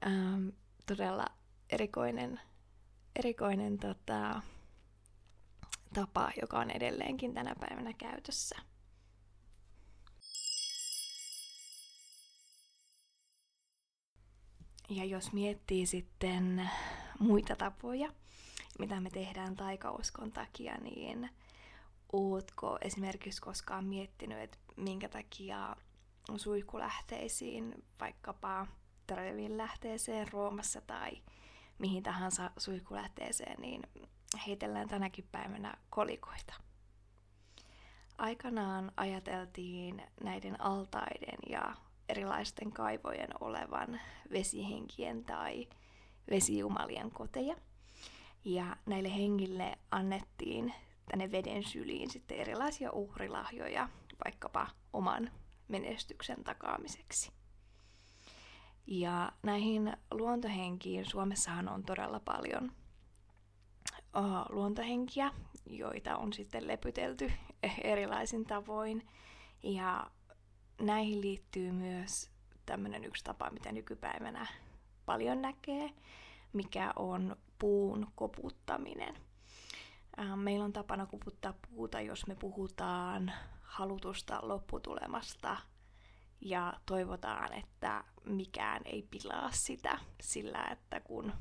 Ähm, 0.07 0.49
todella 0.87 1.27
erikoinen, 1.71 2.41
erikoinen 3.17 3.79
tota, 3.79 4.43
tapa, 5.95 6.31
joka 6.41 6.59
on 6.59 6.71
edelleenkin 6.71 7.35
tänä 7.35 7.55
päivänä 7.61 7.93
käytössä. 7.93 8.57
Ja 14.89 15.05
jos 15.05 15.33
miettii 15.33 15.87
sitten 15.87 16.71
muita 17.19 17.57
tapoja, 17.57 18.13
mitä 18.79 19.01
me 19.01 19.11
tehdään 19.11 19.57
taikauskon 19.57 20.33
takia, 20.33 20.79
niin 20.79 21.31
ootko 22.17 22.79
esimerkiksi 22.81 23.41
koskaan 23.41 23.85
miettinyt, 23.85 24.39
että 24.39 24.59
minkä 24.77 25.09
takia 25.09 25.77
suihkulähteisiin, 26.37 27.85
vaikkapa 28.01 28.67
Trevin 29.07 29.59
lähteeseen 29.59 30.33
Roomassa 30.33 30.81
tai 30.81 31.23
mihin 31.79 32.03
tahansa 32.03 32.51
suihkulähteeseen, 32.57 33.61
niin 33.61 33.83
heitellään 34.47 34.89
tänäkin 34.89 35.29
päivänä 35.33 35.75
kolikoita. 35.91 36.55
Aikanaan 38.19 38.93
ajateltiin 38.97 40.03
näiden 40.23 40.61
altaiden 40.61 41.39
ja 41.49 41.75
erilaisten 42.09 42.73
kaivojen 42.73 43.31
olevan 43.41 44.01
vesihenkien 44.33 45.25
tai 45.25 45.69
vesijumalien 46.31 47.11
koteja. 47.11 47.57
Ja 48.45 48.77
näille 48.87 49.15
hengille 49.15 49.79
annettiin 49.91 50.75
tänne 51.11 51.33
veden 51.33 51.65
syliin 51.65 52.11
sitten 52.11 52.39
erilaisia 52.39 52.93
uhrilahjoja, 52.93 53.89
vaikkapa 54.25 54.67
oman 54.93 55.31
menestyksen 55.69 56.45
takaamiseksi. 56.45 57.33
Ja 58.87 59.33
näihin 59.43 59.97
luontohenkiin 60.11 61.11
Suomessahan 61.11 61.69
on 61.69 61.83
todella 61.83 62.21
paljon 62.21 62.73
uh, 64.17 64.55
luontohenkiä, 64.55 65.33
joita 65.67 66.17
on 66.17 66.33
sitten 66.33 66.67
lepytelty 66.67 67.33
erilaisin 67.85 68.45
tavoin. 68.45 69.09
Ja 69.63 70.11
näihin 70.81 71.21
liittyy 71.21 71.73
myös 71.73 72.31
tämmöinen 72.67 73.05
yksi 73.05 73.25
tapa, 73.25 73.51
mitä 73.51 73.73
nykypäivänä 73.73 74.47
paljon 75.07 75.43
näkee, 75.43 75.91
mikä 76.53 76.93
on 76.97 77.37
puun 77.59 78.07
koputtaminen. 78.15 79.26
Meillä 80.37 80.65
on 80.65 80.73
tapana 80.73 81.07
koputtaa 81.07 81.55
puuta, 81.69 82.01
jos 82.01 82.27
me 82.27 82.35
puhutaan 82.35 83.33
halutusta 83.63 84.39
lopputulemasta 84.43 85.57
ja 86.41 86.81
toivotaan, 86.87 87.53
että 87.53 88.05
mikään 88.25 88.83
ei 88.85 89.03
pilaa 89.11 89.51
sitä 89.53 89.99
sillä, 90.21 90.69
että 90.73 91.01
kun 91.01 91.33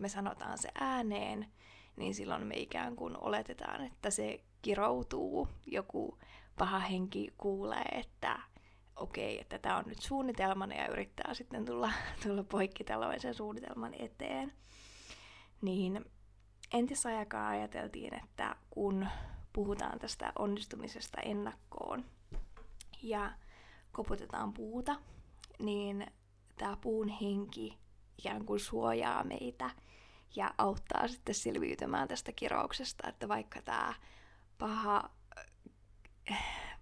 me 0.00 0.08
sanotaan 0.08 0.58
se 0.58 0.68
ääneen, 0.80 1.52
niin 1.96 2.14
silloin 2.14 2.46
me 2.46 2.56
ikään 2.56 2.96
kuin 2.96 3.16
oletetaan, 3.20 3.84
että 3.84 4.10
se 4.10 4.44
kiroutuu, 4.62 5.48
joku 5.66 6.18
paha 6.58 6.78
henki 6.78 7.34
kuulee, 7.38 7.84
että 7.92 8.38
okei, 8.96 9.40
että 9.40 9.58
tämä 9.58 9.76
on 9.76 9.84
nyt 9.86 10.00
suunnitelmana 10.00 10.74
ja 10.74 10.88
yrittää 10.88 11.34
sitten 11.34 11.64
tulla, 11.64 11.90
tulla 12.22 12.44
poikki 12.44 12.84
tällaisen 12.84 13.34
suunnitelman 13.34 13.94
eteen. 13.98 14.52
Niin 15.60 16.04
entisaikaa 16.74 17.48
ajateltiin, 17.48 18.14
että 18.14 18.56
kun 18.70 19.06
puhutaan 19.52 19.98
tästä 19.98 20.32
onnistumisesta 20.38 21.20
ennakkoon 21.20 22.04
ja 23.02 23.32
koputetaan 23.92 24.52
puuta, 24.52 24.96
niin 25.58 26.06
tämä 26.58 26.76
puun 26.80 27.08
henki 27.08 27.78
ikään 28.18 28.44
kuin 28.44 28.60
suojaa 28.60 29.24
meitä 29.24 29.70
ja 30.36 30.54
auttaa 30.58 31.08
sitten 31.08 31.34
selviytymään 31.34 32.08
tästä 32.08 32.32
kirouksesta, 32.32 33.08
että 33.08 33.28
vaikka 33.28 33.62
tämä 33.62 33.94
paha, 34.58 35.10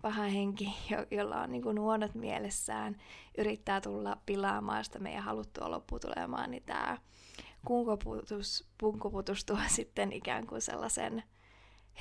paha 0.03 0.23
henki, 0.23 0.75
jo, 0.91 1.07
jolla 1.11 1.41
on 1.41 1.53
niin 1.53 1.81
huonot 1.81 2.15
mielessään, 2.15 2.97
yrittää 3.39 3.81
tulla 3.81 4.17
pilaamaan 4.27 4.85
sitä 4.85 4.99
meidän 4.99 5.23
haluttua 5.23 5.71
lopputulemaan, 5.71 6.51
niin 6.51 6.63
tämä 6.63 6.99
kunkoputus, 7.67 8.69
punkoputus 8.79 9.45
tuo 9.45 9.59
sitten 9.77 10.13
ikään 10.13 10.47
kuin 10.47 10.61
sellaisen 10.61 11.23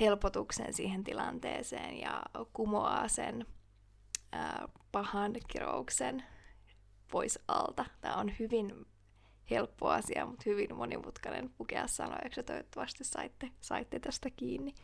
helpotuksen 0.00 0.74
siihen 0.74 1.04
tilanteeseen 1.04 2.00
ja 2.00 2.22
kumoaa 2.52 3.08
sen 3.08 3.46
ää, 4.32 4.68
pahan 4.92 5.32
kirouksen 5.48 6.24
pois 7.12 7.38
alta. 7.48 7.84
Tämä 8.00 8.16
on 8.16 8.32
hyvin 8.38 8.86
helppo 9.50 9.88
asia, 9.88 10.26
mutta 10.26 10.42
hyvin 10.46 10.76
monimutkainen 10.76 11.50
pukea 11.50 11.86
sanoiksi 11.86 12.42
toivottavasti 12.42 13.04
saitte, 13.04 13.50
saitte 13.60 13.98
tästä 13.98 14.30
kiinni. 14.30 14.74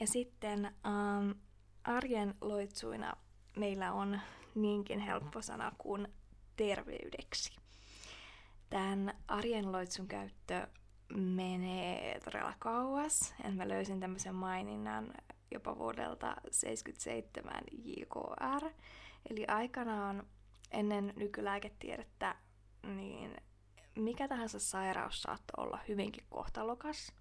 Ja 0.00 0.06
sitten 0.06 0.64
ähm, 0.64 1.30
arjen 1.84 2.34
loitsuina 2.40 3.12
meillä 3.56 3.92
on 3.92 4.20
niinkin 4.54 5.00
helppo 5.00 5.42
sana 5.42 5.72
kuin 5.78 6.08
terveydeksi. 6.56 7.56
Tämän 8.70 9.14
arjen 9.28 9.72
loitsun 9.72 10.08
käyttö 10.08 10.66
menee 11.14 12.20
todella 12.24 12.54
kauas. 12.58 13.34
En 13.44 13.56
mä 13.56 13.68
löysin 13.68 14.00
tämmöisen 14.00 14.34
maininnan 14.34 15.14
jopa 15.50 15.78
vuodelta 15.78 16.36
77 16.50 17.54
JKR. 17.72 18.70
Eli 19.30 19.44
aikanaan 19.48 20.26
ennen 20.70 21.12
nykylääketiedettä, 21.16 22.36
niin 22.82 23.36
mikä 23.94 24.28
tahansa 24.28 24.58
sairaus 24.58 25.22
saattoi 25.22 25.64
olla 25.64 25.78
hyvinkin 25.88 26.24
kohtalokas. 26.30 27.12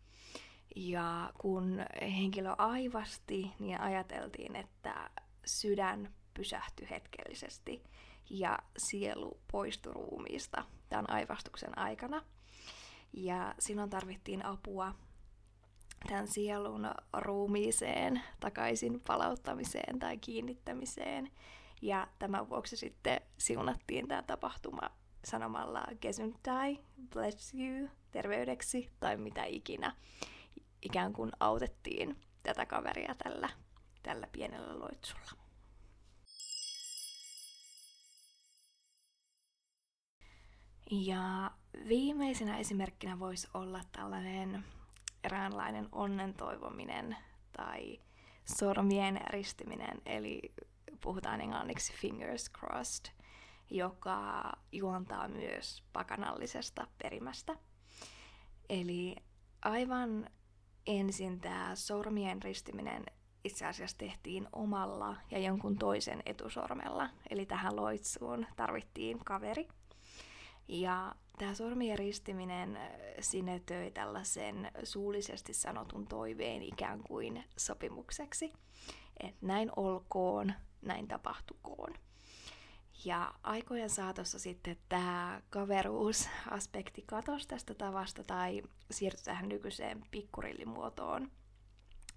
Ja 0.76 1.34
kun 1.38 1.86
henkilö 2.02 2.56
aivasti, 2.58 3.52
niin 3.60 3.82
ajateltiin, 3.82 4.56
että 4.56 5.10
sydän 5.46 6.14
pysähtyi 6.34 6.90
hetkellisesti 6.90 7.84
ja 8.30 8.60
sielu 8.78 9.40
poistui 9.52 9.94
ruumiista 9.94 10.64
tämän 10.90 11.10
aivastuksen 11.10 11.78
aikana. 11.78 12.24
Ja 13.14 13.56
silloin 13.60 13.90
tarvittiin 13.90 14.46
apua 14.46 14.94
tämän 16.08 16.28
sielun 16.28 16.92
ruumiiseen 17.14 18.22
takaisin 18.40 19.02
palauttamiseen 19.08 20.00
tai 20.00 20.18
kiinnittämiseen. 20.18 21.32
Ja 21.82 22.08
tämän 22.20 22.50
vuoksi 22.50 22.78
sitten 22.78 23.22
siunattiin 23.38 24.08
tämä 24.08 24.22
tapahtuma 24.22 24.90
sanomalla 25.26 25.84
Gesundai, 26.02 26.80
bless 27.14 27.54
you, 27.54 27.90
terveydeksi 28.12 28.90
tai 29.00 29.18
mitä 29.18 29.44
ikinä. 29.44 29.96
Ikään 30.82 31.14
kuin 31.14 31.32
autettiin 31.40 32.22
tätä 32.44 32.66
kaveria 32.66 33.16
tällä, 33.24 33.50
tällä 34.04 34.28
pienellä 34.32 34.80
loitsulla. 34.80 35.32
Ja 40.92 41.52
viimeisenä 41.88 42.58
esimerkkinä 42.58 43.20
voisi 43.20 43.48
olla 43.54 43.82
tällainen 43.92 44.64
eräänlainen 45.24 45.90
onnen 45.92 46.34
toivominen 46.34 47.18
tai 47.58 48.00
sormien 48.58 49.20
ristiminen, 49.30 50.02
eli 50.06 50.42
puhutaan 51.02 51.42
englanniksi 51.42 51.94
fingers 51.94 52.52
crossed, 52.52 53.06
joka 53.70 54.52
juontaa 54.72 55.28
myös 55.28 55.84
pakanallisesta 55.94 56.88
perimästä. 57.04 57.56
Eli 58.70 59.16
aivan 59.62 60.30
ensin 60.90 61.40
tämä 61.40 61.72
sormien 61.76 62.44
ristiminen 62.44 63.04
itse 63.44 63.66
asiassa 63.66 63.98
tehtiin 63.98 64.48
omalla 64.54 65.16
ja 65.32 65.40
jonkun 65.40 65.78
toisen 65.78 66.24
etusormella. 66.26 67.10
Eli 67.30 67.46
tähän 67.46 67.76
loitsuun 67.76 68.46
tarvittiin 68.56 69.20
kaveri. 69.26 69.68
Ja 70.68 71.16
tämä 71.38 71.54
sormien 71.54 72.00
ristiminen 72.00 72.76
äh, 72.76 72.90
sinetöi 73.20 73.92
tällaisen 73.92 74.72
suullisesti 74.84 75.54
sanotun 75.54 76.08
toiveen 76.08 76.64
ikään 76.64 77.04
kuin 77.04 77.44
sopimukseksi. 77.58 78.54
Että 79.20 79.46
näin 79.46 79.72
olkoon, 79.76 80.54
näin 80.82 81.08
tapahtukoon. 81.08 81.94
Ja 83.06 83.34
aikojen 83.44 83.90
saatossa 83.90 84.40
sitten 84.40 84.78
tämä 84.90 85.42
kaveruusaspekti 85.50 87.02
katosi 87.02 87.48
tästä 87.48 87.74
tavasta 87.74 88.24
tai 88.24 88.62
siirtyi 88.92 89.24
tähän 89.24 89.50
nykyiseen 89.50 90.06
pikkurillimuotoon, 90.12 91.32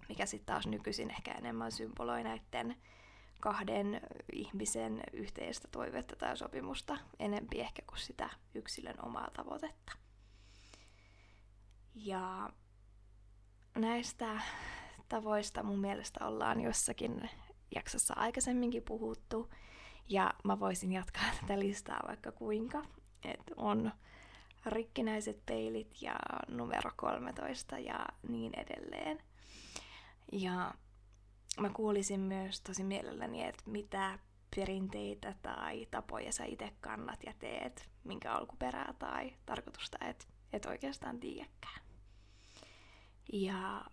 mikä 0.09 0.27
sitten 0.27 0.47
taas 0.47 0.66
nykyisin 0.66 1.11
ehkä 1.11 1.33
enemmän 1.33 1.73
symboloi 1.73 2.23
näiden 2.23 2.77
kahden 3.40 4.01
ihmisen 4.33 5.03
yhteistä 5.12 5.68
toivetta 5.68 6.16
tai 6.16 6.37
sopimusta 6.37 6.99
enempi 7.18 7.61
ehkä 7.61 7.83
kuin 7.87 7.99
sitä 7.99 8.31
yksilön 8.55 9.05
omaa 9.05 9.31
tavoitetta. 9.37 9.92
Ja 11.95 12.51
näistä 13.75 14.40
tavoista 15.09 15.62
mun 15.62 15.81
mielestä 15.81 16.27
ollaan 16.27 16.61
jossakin 16.61 17.31
jaksossa 17.75 18.14
aikaisemminkin 18.16 18.83
puhuttu, 18.83 19.51
ja 20.09 20.35
mä 20.45 20.61
voisin 20.61 20.93
jatkaa 20.93 21.25
tätä 21.41 21.59
listaa 21.59 22.01
vaikka 22.07 22.33
kuinka. 22.33 22.83
Et 23.25 23.53
on 23.57 23.93
rikkinäiset 24.67 25.47
peilit 25.47 26.03
ja 26.03 26.17
numero 26.49 26.91
13 26.97 27.79
ja 27.79 28.07
niin 28.29 28.53
edelleen. 28.57 29.23
Ja 30.33 30.75
mä 31.61 31.71
kuulisin 31.71 32.21
myös 32.21 32.61
tosi 32.61 32.85
mielelläni, 32.85 33.45
että 33.45 33.62
mitä 33.67 34.19
perinteitä 34.57 35.35
tai 35.43 35.87
tapoja 35.91 36.33
sä 36.33 36.45
itse 36.45 36.73
kannat 36.81 37.21
ja 37.27 37.33
teet, 37.38 37.88
minkä 38.05 38.33
alkuperää 38.33 38.95
tai 38.99 39.33
tarkoitusta 39.47 39.99
et, 40.01 40.29
et 40.53 40.67
oikeastaan 40.67 41.21
tiedäkään. 41.21 41.83
Ja 43.33 43.85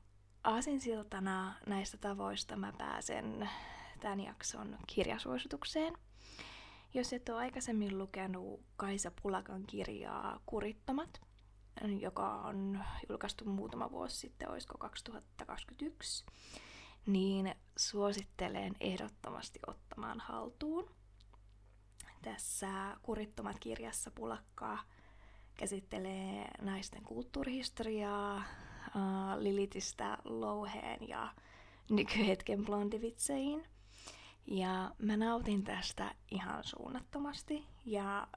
aasinsiltana 0.43 1.55
näistä 1.67 1.97
tavoista 1.97 2.55
mä 2.55 2.73
pääsen 2.77 3.49
tämän 3.99 4.19
jakson 4.19 4.77
kirjasuositukseen. 4.87 5.93
Jos 6.93 7.13
et 7.13 7.29
ole 7.29 7.37
aikaisemmin 7.37 7.97
lukenut 7.97 8.61
Kaisa 8.77 9.11
Pulakan 9.21 9.63
kirjaa 9.67 10.39
Kurittomat, 10.45 11.21
joka 11.99 12.35
on 12.35 12.83
julkaistu 13.09 13.45
muutama 13.45 13.91
vuosi 13.91 14.15
sitten, 14.15 14.49
olisiko 14.49 14.77
2021, 14.77 16.25
niin 17.05 17.55
suosittelen 17.77 18.73
ehdottomasti 18.79 19.59
ottamaan 19.67 20.19
haltuun. 20.19 20.89
Tässä 22.21 22.97
Kurittomat 23.01 23.59
kirjassa 23.59 24.11
Pulakkaa 24.11 24.83
käsittelee 25.57 26.47
naisten 26.61 27.03
kulttuurihistoriaa, 27.03 28.37
äh, 28.37 28.43
Lilitistä 29.37 30.17
louheen 30.23 31.07
ja 31.07 31.33
nykyhetken 31.89 32.65
blondivitseihin. 32.65 33.67
Ja 34.51 34.91
mä 34.97 35.17
nautin 35.17 35.63
tästä 35.63 36.15
ihan 36.31 36.63
suunnattomasti 36.63 37.65
ja 37.85 38.27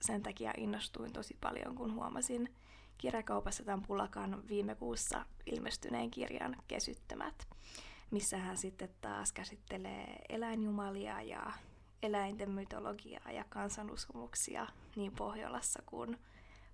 sen 0.00 0.22
takia 0.22 0.52
innostuin 0.56 1.12
tosi 1.12 1.36
paljon, 1.40 1.74
kun 1.74 1.94
huomasin 1.94 2.54
kirjakaupassa 2.98 3.64
tämän 3.64 3.82
Pulakan 3.82 4.48
viime 4.48 4.74
kuussa 4.74 5.26
ilmestyneen 5.46 6.10
kirjan 6.10 6.56
Kesyttömät, 6.68 7.48
missä 8.10 8.36
hän 8.38 8.56
sitten 8.56 8.88
taas 9.00 9.32
käsittelee 9.32 10.18
eläinjumalia 10.28 11.22
ja 11.22 11.52
eläinten 12.02 12.50
mytologiaa 12.50 13.30
ja 13.32 13.44
kansanuskomuksia 13.48 14.66
niin 14.96 15.12
Pohjolassa 15.12 15.82
kuin 15.86 16.18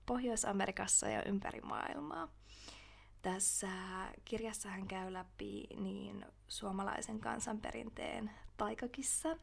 Pohjois-Amerikassa 0.06 1.08
ja 1.08 1.22
ympäri 1.24 1.60
maailmaa. 1.60 2.28
Tässä 3.22 3.68
kirjassa 4.24 4.68
hän 4.68 4.88
käy 4.88 5.12
läpi 5.12 5.66
niin 5.76 6.26
suomalaisen 6.48 7.20
kansanperinteen 7.20 8.30
taikakissan 8.58 9.40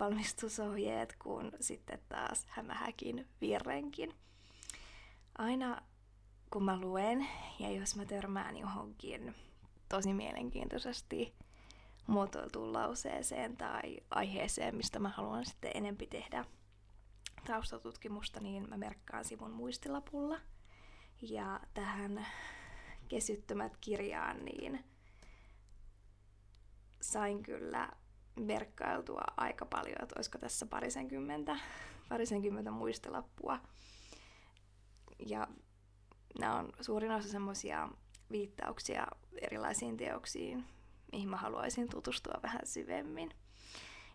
valmistusohjeet 0.00 1.16
kuin 1.18 1.52
sitten 1.60 1.98
taas 2.08 2.46
hämähäkin 2.48 3.28
virrenkin. 3.40 4.14
Aina 5.38 5.82
kun 6.50 6.64
mä 6.64 6.80
luen 6.80 7.26
ja 7.58 7.70
jos 7.70 7.96
mä 7.96 8.04
törmään 8.04 8.56
johonkin 8.56 9.34
tosi 9.88 10.14
mielenkiintoisesti 10.14 11.34
muotoiltuun 12.06 12.72
lauseeseen 12.72 13.56
tai 13.56 13.96
aiheeseen, 14.10 14.76
mistä 14.76 14.98
mä 14.98 15.08
haluan 15.08 15.46
sitten 15.46 15.70
enempi 15.74 16.06
tehdä 16.06 16.44
taustatutkimusta, 17.46 18.40
niin 18.40 18.68
mä 18.68 18.76
merkkaan 18.76 19.24
sivun 19.24 19.50
muistilapulla. 19.50 20.40
Ja 21.22 21.60
tähän 21.74 22.26
kesyttömät 23.08 23.76
kirjaan, 23.76 24.44
niin 24.44 24.84
sain 27.00 27.42
kyllä 27.42 27.88
merkkailtua 28.42 29.24
aika 29.36 29.66
paljon, 29.66 30.02
että 30.02 30.14
olisiko 30.16 30.38
tässä 30.38 30.66
parisenkymmentä, 30.66 31.56
parisenkymmentä 32.08 32.70
muistilappua. 32.70 33.60
Ja 35.26 35.48
nämä 36.40 36.54
on 36.54 36.72
suurin 36.80 37.10
osa 37.10 37.28
semmoisia 37.28 37.88
viittauksia 38.30 39.06
erilaisiin 39.42 39.96
teoksiin, 39.96 40.64
mihin 41.12 41.28
mä 41.28 41.36
haluaisin 41.36 41.88
tutustua 41.88 42.40
vähän 42.42 42.66
syvemmin. 42.66 43.30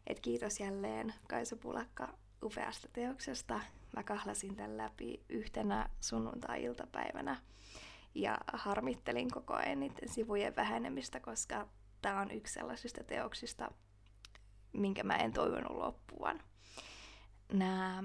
Et 0.07 0.19
kiitos 0.19 0.59
jälleen 0.59 1.13
Kaisa 1.27 1.55
Pulakka 1.55 2.13
upeasta 2.43 2.87
teoksesta. 2.93 3.61
Mä 3.95 4.03
kahlasin 4.03 4.55
tämän 4.55 4.77
läpi 4.77 5.23
yhtenä 5.29 5.89
sunnuntai-iltapäivänä 6.01 7.41
ja 8.15 8.37
harmittelin 8.53 9.31
koko 9.31 9.53
ajan 9.53 9.79
niiden 9.79 10.09
sivujen 10.09 10.55
vähenemistä, 10.55 11.19
koska 11.19 11.67
tämä 12.01 12.19
on 12.21 12.31
yksi 12.31 12.53
sellaisista 12.53 13.03
teoksista, 13.03 13.71
minkä 14.75 15.03
mä 15.03 15.15
en 15.15 15.33
toivonut 15.33 15.77
loppuvan. 15.77 16.41
Nämä 17.53 18.03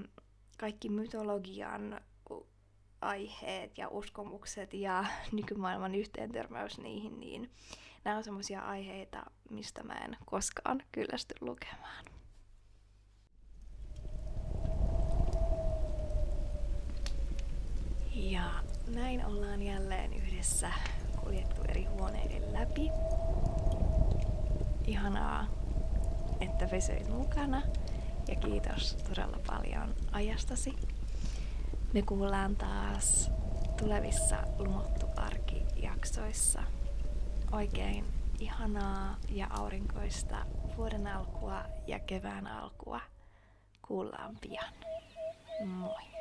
kaikki 0.57 0.89
mytologian 0.89 2.01
aiheet 3.01 3.77
ja 3.77 3.87
uskomukset 3.89 4.73
ja 4.73 5.05
nykymaailman 5.31 5.95
yhteentörmäys 5.95 6.77
niihin, 6.77 7.19
niin 7.19 7.51
nämä 8.03 8.17
on 8.17 8.23
semmoisia 8.23 8.61
aiheita, 8.61 9.23
mistä 9.49 9.83
mä 9.83 9.93
en 9.93 10.17
koskaan 10.25 10.83
kyllästy 10.91 11.35
lukemaan. 11.41 12.05
Ja 18.15 18.63
näin 18.87 19.25
ollaan 19.25 19.63
jälleen 19.63 20.13
yhdessä 20.13 20.71
kuljettu 21.23 21.61
eri 21.61 21.83
huoneiden 21.83 22.53
läpi. 22.53 22.89
Ihanaa, 24.87 25.47
että 26.41 26.67
pysyit 26.67 27.09
mukana 27.09 27.61
ja 28.27 28.35
kiitos 28.35 28.95
todella 29.09 29.37
paljon 29.47 29.93
ajastasi. 30.11 30.75
Me 31.93 32.01
kuullaan 32.01 32.55
taas 32.55 33.31
tulevissa 33.79 34.37
Lumottu 34.57 35.05
arki-jaksoissa. 35.15 36.63
Oikein 37.51 38.05
ihanaa 38.39 39.15
ja 39.29 39.47
aurinkoista 39.49 40.45
vuoden 40.77 41.07
alkua 41.07 41.63
ja 41.87 41.99
kevään 41.99 42.47
alkua. 42.47 42.99
Kuullaan 43.87 44.37
pian. 44.41 44.73
Moi! 45.65 46.20